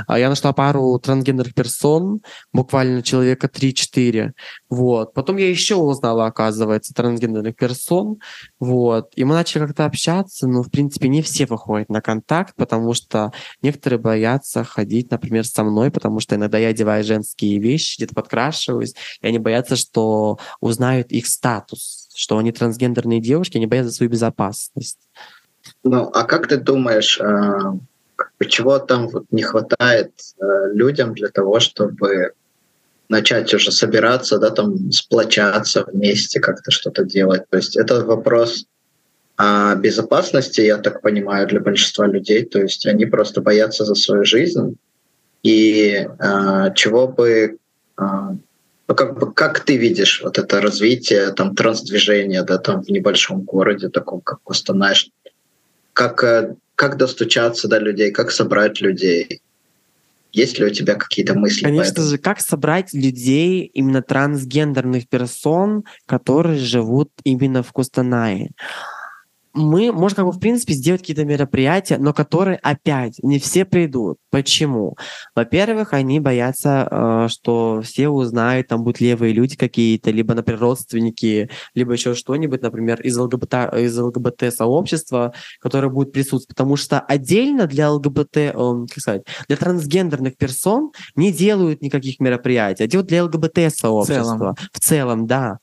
[0.06, 2.20] А я нашла пару трансгендерных персон,
[2.52, 4.32] буквально человека 3-4.
[4.68, 5.14] Вот.
[5.14, 8.18] Потом я еще узнала, оказывается, трансгендерных персон.
[8.60, 9.12] Вот.
[9.16, 13.32] И мы начали как-то общаться, но, в принципе, не все выходят на контакт, потому что
[13.62, 18.94] некоторые боятся ходить, например, со мной, потому что иногда я одеваю женские вещи, где-то подкрашиваюсь,
[19.20, 24.98] и они боятся, что узнают их статус, что они трансгендерные девушки, они боятся свою безопасность.
[25.84, 31.60] Ну, а как ты думаешь, э, чего там вот не хватает э, людям для того,
[31.60, 32.32] чтобы
[33.08, 37.48] начать уже собираться, да, там сплочаться вместе, как-то что-то делать.
[37.50, 38.66] То есть это вопрос
[39.36, 42.44] а безопасности, я так понимаю, для большинства людей.
[42.44, 44.76] То есть они просто боятся за свою жизнь.
[45.44, 47.58] И а, чего бы...
[47.96, 48.34] А,
[48.94, 53.88] как, бы, как ты видишь вот это развитие там, трансдвижения да, там, в небольшом городе,
[53.88, 54.94] таком как Костанай?
[55.92, 59.42] Как, э, как достучаться до людей, как собрать людей?
[60.32, 61.64] Есть ли у тебя какие-то мысли?
[61.64, 68.50] Конечно же, как собрать людей, именно трансгендерных персон, которые живут именно в Кустанае?
[69.58, 74.18] Мы можем как бы в принципе сделать какие-то мероприятия, но которые опять не все придут.
[74.30, 74.96] Почему?
[75.34, 81.50] Во-первых, они боятся, э, что все узнают, там будут левые люди какие-то, либо, например, родственники,
[81.74, 86.48] либо еще что-нибудь, например, из ЛГБТ, из ЛГБТ-сообщества, которые будут присутствовать.
[86.48, 92.84] Потому что отдельно для ЛГБТ, э, как сказать, для трансгендерных персон не делают никаких мероприятий,
[92.84, 94.22] а делают для ЛГБТ-сообщества.
[94.22, 94.56] В целом.
[94.72, 95.58] в целом, да.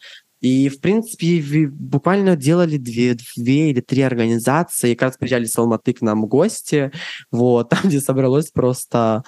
[0.45, 4.91] И, в принципе, буквально делали две, две или три организации.
[4.91, 6.91] И как раз приезжали с Алматы к нам гости,
[7.31, 9.23] вот, там, где собралось просто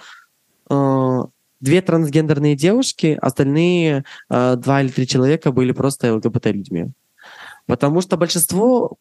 [0.69, 1.19] э,
[1.59, 6.91] две трансгендерные девушки, остальные э, два или три человека были просто ЛГБТ-людьми.
[7.65, 8.95] Потому что большинство,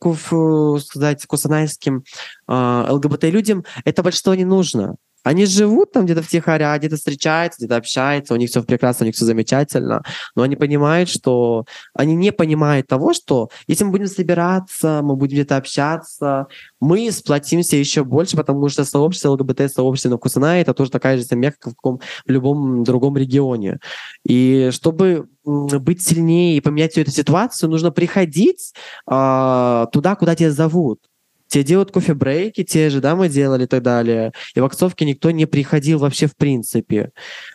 [0.81, 2.03] сказать, кусанайским
[2.49, 4.97] э, ЛГБТ-людям это большинство не нужно.
[5.27, 9.07] Они живут там где-то в втихаря, где-то встречаются, где-то общаются, у них все прекрасно, у
[9.07, 10.05] них все замечательно,
[10.36, 15.39] но они понимают, что они не понимают того, что если мы будем собираться, мы будем
[15.39, 16.47] где-то общаться,
[16.78, 21.24] мы сплотимся еще больше, потому что сообщество ЛГБТ, сообщество на Кусанае, это тоже такая же
[21.24, 23.81] семья, как в, каком, в любом другом регионе.
[24.24, 28.74] И чтобы быть сильнее и поменять всю эту ситуацию, нужно приходить
[29.11, 31.01] э, туда, куда тебя зовут.
[31.48, 34.32] Те делают кофе-брейки, те же, да, мы делали и так далее.
[34.55, 37.12] И в Оксовке никто не приходил вообще в принципе.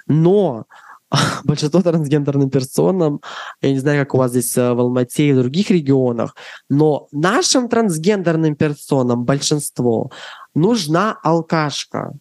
[0.07, 0.65] Но
[1.43, 3.21] большинство трансгендерным персонам,
[3.61, 6.35] я не знаю, как у вас здесь э, в Алмате и в других регионах,
[6.69, 10.11] но нашим трансгендерным персонам большинство
[10.53, 12.13] нужна алкашка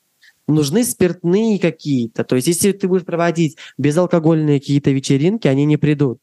[0.50, 2.24] нужны спиртные какие-то.
[2.24, 6.18] То есть, если ты будешь проводить безалкогольные какие-то вечеринки, они не придут.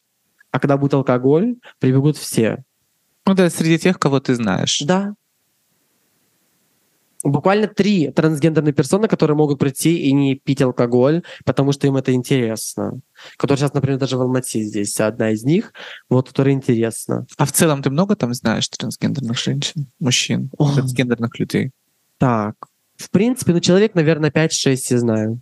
[0.52, 2.64] А когда будет алкоголь, прибегут все.
[3.26, 4.82] Ну да, среди тех, кого ты знаешь.
[4.86, 5.14] Да,
[7.32, 12.14] буквально три трансгендерные персоны, которые могут прийти и не пить алкоголь, потому что им это
[12.14, 13.00] интересно.
[13.38, 15.74] Которые сейчас, например, даже в Алмате здесь одна из них,
[16.10, 17.26] вот, которая интересна.
[17.38, 20.74] А в целом ты много там знаешь трансгендерных женщин, мужчин, О.
[20.74, 21.72] трансгендерных людей?
[22.18, 22.56] Так,
[22.98, 25.42] в принципе, ну, человек, наверное, 5-6 я знаю.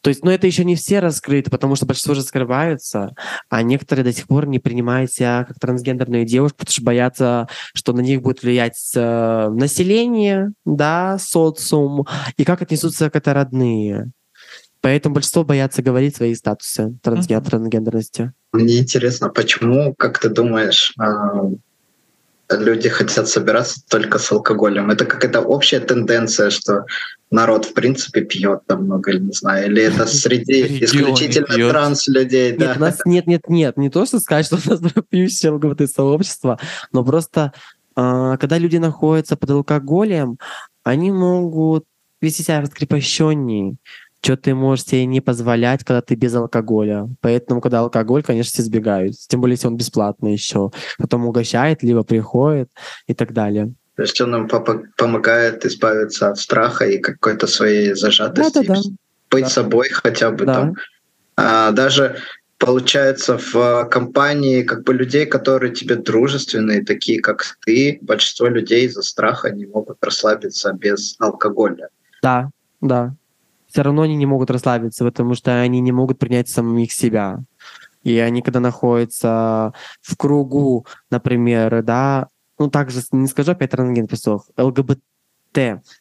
[0.00, 3.14] То есть, ну, это еще не все раскрыты, потому что большинство уже скрываются,
[3.48, 7.92] а некоторые до сих пор не принимают себя как трансгендерные девушки, потому что боятся, что
[7.92, 12.06] на них будет влиять э, население, да, социум,
[12.36, 14.10] и как отнесутся к это родные.
[14.80, 18.32] Поэтому большинство боятся говорить свои статусы трансген- трансгендерности.
[18.52, 21.50] Мне интересно, почему, как ты думаешь, а,
[22.50, 24.90] люди хотят собираться только с алкоголем.
[24.90, 26.86] Это какая-то общая тенденция, что
[27.30, 32.52] народ в принципе пьет там много, не знаю, или это среди исключительно транс людей.
[32.52, 32.74] Нет, да.
[32.76, 34.80] у нас нет, нет, нет, не то, что сказать, что у нас
[35.10, 36.58] пьющее ЛГБТ-сообщество,
[36.92, 37.52] но просто
[37.94, 40.38] а, когда люди находятся под алкоголем,
[40.84, 41.84] они могут
[42.20, 43.76] вести себя раскрепощеннее,
[44.20, 47.08] что ты можешь себе не позволять, когда ты без алкоголя.
[47.20, 49.16] Поэтому, когда алкоголь, конечно, все избегают.
[49.28, 50.70] Тем более, если он бесплатный еще.
[50.98, 52.70] Потом угощает, либо приходит
[53.06, 53.72] и так далее.
[53.96, 58.54] То есть он нам помогает избавиться от страха и какой-то своей зажатости.
[58.54, 58.80] Да, да, да.
[59.30, 59.50] Быть да.
[59.50, 60.54] собой хотя бы да.
[60.54, 60.74] там.
[61.36, 62.16] А, даже
[62.58, 69.02] получается в компании как бы людей, которые тебе дружественные, такие как ты, большинство людей из-за
[69.02, 71.88] страха не могут расслабиться без алкоголя.
[72.22, 72.50] Да,
[72.80, 73.14] да
[73.78, 77.38] все равно они не могут расслабиться, потому что они не могут принять самих себя.
[78.02, 79.72] И они, когда находятся
[80.02, 82.26] в кругу, например, да,
[82.58, 84.98] ну также не скажу опять трансген песок, ЛГБТ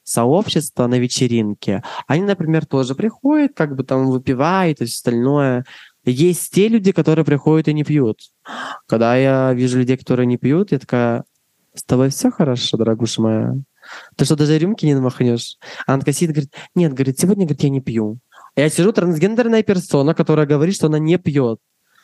[0.03, 5.63] сообщество на вечеринке, они, например, тоже приходят, как бы там выпивают и все остальное.
[6.03, 8.21] Есть те люди, которые приходят и не пьют.
[8.87, 11.25] Когда я вижу людей, которые не пьют, я такая,
[11.75, 13.53] с тобой все хорошо, дорогуша моя?
[14.15, 15.57] Ты что, даже рюмки не намахнешь?
[15.85, 18.19] А она сидит, говорит, нет, говорит, сегодня, говорит, я не пью.
[18.55, 21.59] А я сижу, трансгендерная персона, которая говорит, что она не пьет.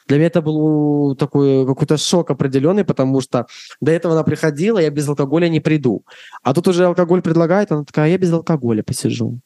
[0.08, 3.48] Для меня это был такой какой-то шок определенный, потому что
[3.80, 6.04] до этого она приходила, я без алкоголя не приду.
[6.44, 9.40] А тут уже алкоголь предлагает, она такая, я без алкоголя посижу.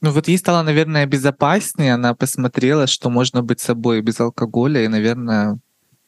[0.00, 4.88] Ну вот ей стало, наверное, безопаснее, она посмотрела, что можно быть собой без алкоголя, и,
[4.88, 5.58] наверное,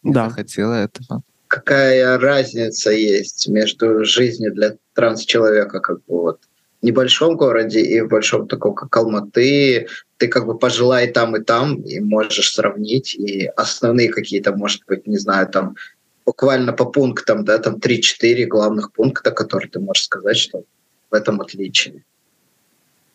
[0.02, 0.28] да.
[0.28, 6.40] захотела этого какая разница есть между жизнью для транс-человека, как бы вот
[6.80, 11.42] в небольшом городе и в большом таком, как Алматы, ты как бы пожелай там и
[11.42, 15.76] там, и можешь сравнить, и основные какие-то, может быть, не знаю, там
[16.24, 20.64] буквально по пунктам, да, там 3-4 главных пункта, которые ты можешь сказать, что
[21.10, 22.04] в этом отличие.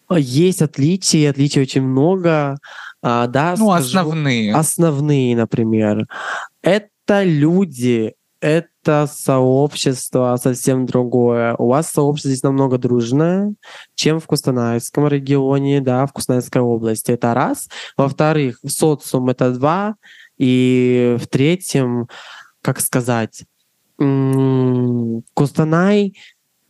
[0.09, 2.57] Есть отличия, отличий очень много.
[3.01, 4.53] А, да, ну, скажу, основные.
[4.53, 6.07] Основные, например.
[6.61, 11.55] Это люди, это сообщество совсем другое.
[11.55, 13.53] У вас сообщество здесь намного дружное,
[13.95, 17.11] чем в Кустанайском регионе, да, в Кустанайской области.
[17.11, 17.69] Это раз.
[17.95, 19.95] Во-вторых, социум— это два.
[20.37, 22.07] И в-третьем,
[22.61, 23.43] как сказать,
[25.35, 26.17] Кустанай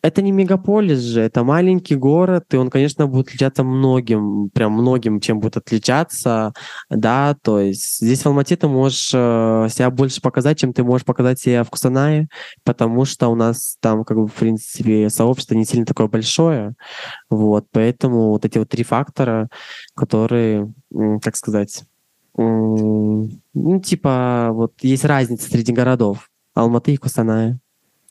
[0.02, 5.20] это не мегаполис же, это маленький город, и он, конечно, будет отличаться многим, прям многим,
[5.20, 6.54] чем будет отличаться,
[6.90, 11.06] да, то есть здесь в Алмате ты можешь э, себя больше показать, чем ты можешь
[11.06, 12.30] показать себя в Кустанае,
[12.64, 16.74] потому что у нас там, как бы, в принципе, сообщество не сильно такое большое,
[17.30, 19.50] вот, поэтому вот эти вот три фактора,
[19.96, 20.74] которые,
[21.22, 21.84] как сказать,
[22.38, 27.60] ну, типа, вот есть разница среди городов, Алматы и Кустаная.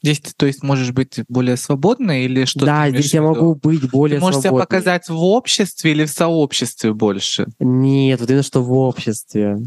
[0.02, 2.64] Здесь ты, то есть, можешь быть более свободной или что?
[2.64, 4.64] Да, здесь я могу быть более ты можешь свободной.
[4.64, 7.46] себя показать в обществе или в сообществе больше?
[7.58, 9.58] Нет, вот именно что в обществе.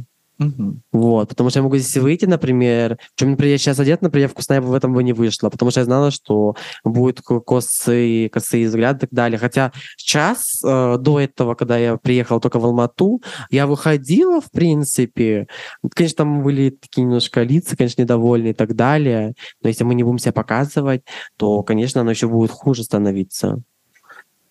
[0.47, 0.81] Угу.
[0.91, 4.61] Вот, потому что я могу здесь выйти, например, чем, например, я сейчас одет, например, вкусная
[4.61, 8.97] бы в этом бы не вышла, потому что я знала, что будет косые, косые взгляды
[8.97, 9.37] и так далее.
[9.37, 15.47] Хотя сейчас, э, до этого, когда я приехал только в Алмату, я выходила, в принципе,
[15.95, 20.03] конечно, там были такие немножко лица, конечно, недовольные и так далее, но если мы не
[20.03, 21.01] будем себя показывать,
[21.37, 23.61] то, конечно, оно еще будет хуже становиться.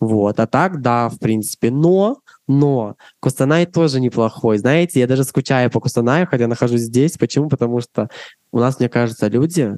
[0.03, 2.19] Вот, а так, да, в принципе, но
[2.49, 4.59] но Кустанай тоже неплохой.
[4.59, 7.17] Знаете, я даже скучаю по Кустанаю, хотя нахожусь здесь.
[7.17, 7.49] Почему?
[7.49, 8.09] Потому что
[8.51, 9.77] у нас, мне кажется, люди,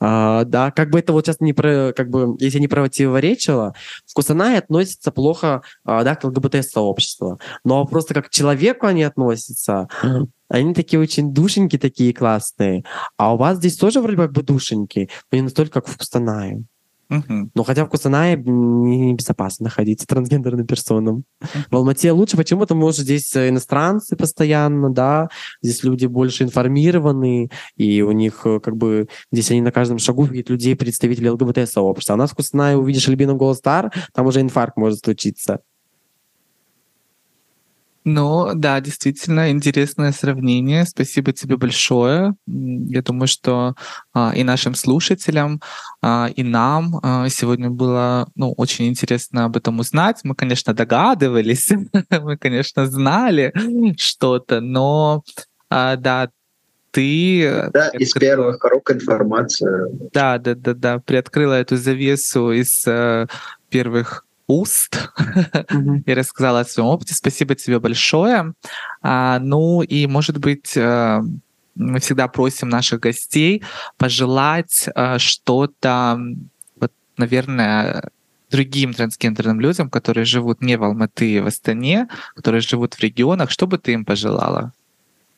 [0.00, 3.74] э, да, как бы это вот сейчас не про, как бы, если не противоречило,
[4.06, 7.40] в Кустанае относятся плохо, э, да, к ЛГБТ-сообществу.
[7.64, 9.88] Но просто как к человеку они относятся,
[10.48, 12.84] они такие очень душеньки такие классные.
[13.16, 16.64] А у вас здесь тоже вроде как бы душеньки, но не настолько, как в Кустанае.
[17.10, 17.50] Угу.
[17.54, 21.24] Но хотя в Кустанае небезопасно находиться трансгендерным персонам.
[21.40, 21.48] Угу.
[21.70, 22.36] В Алмате лучше.
[22.36, 22.60] Почему?
[22.60, 25.28] Потому что здесь э, иностранцы постоянно, да,
[25.62, 30.24] здесь люди больше информированы, и у них э, как бы здесь они на каждом шагу
[30.24, 32.14] видят людей, представителей ЛГБТ-сообщества.
[32.14, 35.60] А у нас в Кустанае увидишь Альбину Голостар, там уже инфаркт может случиться.
[38.04, 40.84] Ну, да, действительно, интересное сравнение.
[40.84, 42.34] Спасибо тебе большое.
[42.46, 43.74] Я думаю, что
[44.12, 45.62] а, и нашим слушателям,
[46.02, 50.20] а, и нам а, сегодня было ну, очень интересно об этом узнать.
[50.22, 51.70] Мы, конечно, догадывались,
[52.10, 53.54] мы, конечно, знали
[53.96, 55.24] что-то, но
[55.70, 56.28] а, да,
[56.90, 57.70] ты...
[57.72, 59.88] Да, из первых рук информация.
[60.12, 63.28] Да, да, да, да, приоткрыла эту завесу из uh,
[63.68, 66.02] первых уст mm-hmm.
[66.06, 67.14] и рассказала о своем опыте.
[67.14, 68.54] Спасибо тебе большое.
[69.02, 71.20] А, ну и, может быть, э,
[71.74, 73.62] мы всегда просим наших гостей
[73.96, 76.18] пожелать э, что-то,
[76.76, 78.10] вот, наверное,
[78.50, 83.50] другим трансгендерным людям, которые живут не в Алматы и в Астане, которые живут в регионах,
[83.50, 84.72] что бы ты им пожелала?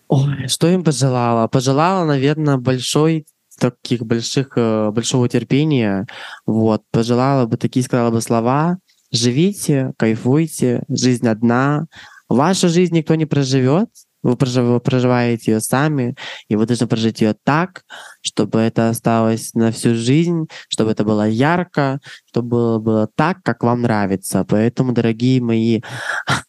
[0.09, 1.49] Ой, что им пожелала?
[1.49, 3.27] Пожелала, наверное, большой
[3.59, 6.07] таких больших, э, большого терпения.
[6.45, 8.79] Вот, пожелала бы такие, сказала бы слова.
[9.17, 11.87] Живите, кайфуйте, жизнь одна.
[12.29, 13.89] Вашу жизнь никто не проживет,
[14.23, 16.17] вы проживаете ее сами,
[16.49, 17.85] и вы должны прожить ее так,
[18.21, 23.63] чтобы это осталось на всю жизнь, чтобы это было ярко, чтобы было, было так, как
[23.63, 24.45] вам нравится.
[24.45, 25.81] Поэтому, дорогие мои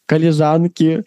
[0.06, 1.04] коллежанки,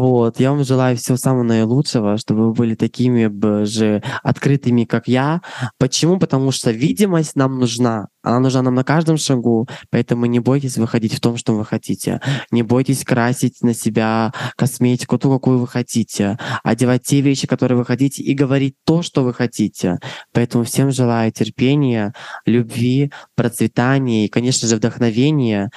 [0.00, 3.30] вот, я вам желаю всего самого наилучшего, чтобы вы были такими
[3.64, 5.40] же открытыми, как я.
[5.78, 6.18] Почему?
[6.18, 8.08] Потому что видимость нам нужна.
[8.22, 12.20] Она нужна нам на каждом шагу, поэтому не бойтесь выходить в том, что вы хотите.
[12.50, 16.38] Не бойтесь красить на себя косметику, ту, какую вы хотите.
[16.62, 19.98] Одевать те вещи, которые вы хотите, и говорить то, что вы хотите.
[20.32, 22.14] Поэтому всем желаю терпения,
[22.46, 25.70] любви, процветания и, конечно же, вдохновения.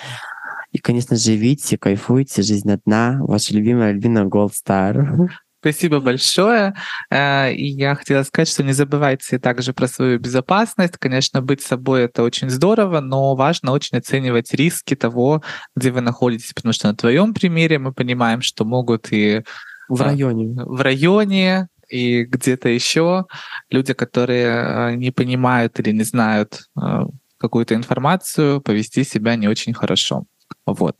[0.77, 3.17] И, конечно, живите, кайфуйте, жизнь одна.
[3.21, 5.27] Ваша любимая Альбина Голдстар.
[5.59, 6.75] Спасибо большое.
[7.09, 10.97] Э, и я хотела сказать, что не забывайте также про свою безопасность.
[10.99, 15.41] Конечно, быть собой это очень здорово, но важно очень оценивать риски того,
[15.75, 19.41] где вы находитесь, потому что на твоем примере мы понимаем, что могут и
[19.89, 20.53] в районе.
[20.63, 23.25] В районе и где-то еще
[23.71, 26.99] люди, которые э, не понимают или не знают э,
[27.39, 30.25] какую-то информацию, повести себя не очень хорошо.
[30.65, 30.97] Вот.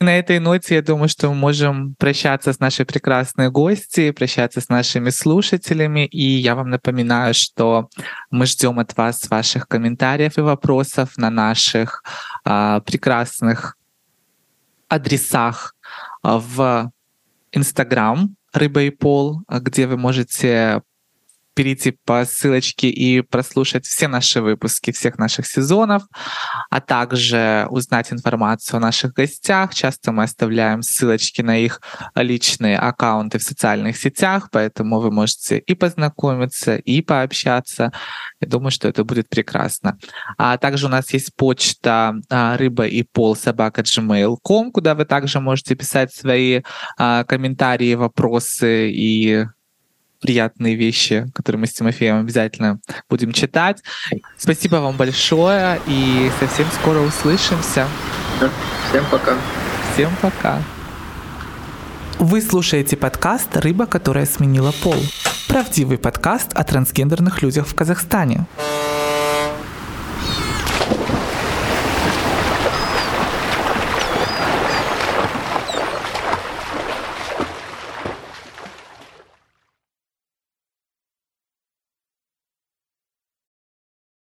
[0.00, 4.68] На этой ноте, я думаю, что мы можем прощаться с нашей прекрасной гостьей, прощаться с
[4.68, 6.06] нашими слушателями.
[6.06, 7.88] И я вам напоминаю, что
[8.30, 12.04] мы ждем от вас ваших комментариев и вопросов на наших
[12.44, 13.76] а, прекрасных
[14.88, 15.74] адресах
[16.22, 16.92] а, в
[17.50, 20.82] Инстаграм «Рыба и пол», где вы можете
[21.58, 26.04] перейти по ссылочке и прослушать все наши выпуски всех наших сезонов,
[26.70, 29.74] а также узнать информацию о наших гостях.
[29.74, 31.80] Часто мы оставляем ссылочки на их
[32.14, 37.92] личные аккаунты в социальных сетях, поэтому вы можете и познакомиться, и пообщаться.
[38.40, 39.98] Я думаю, что это будет прекрасно.
[40.36, 45.40] А также у нас есть почта а, рыба и пол собака gmail.com, куда вы также
[45.40, 46.62] можете писать свои
[46.96, 49.44] а, комментарии, вопросы и
[50.20, 53.82] приятные вещи, которые мы с Тимофеем обязательно будем читать.
[54.36, 57.86] Спасибо вам большое и совсем скоро услышимся.
[58.88, 59.36] Всем пока.
[59.92, 60.62] Всем пока.
[62.18, 64.96] Вы слушаете подкаст «Рыба, которая сменила пол».
[65.46, 68.46] Правдивый подкаст о трансгендерных людях в Казахстане.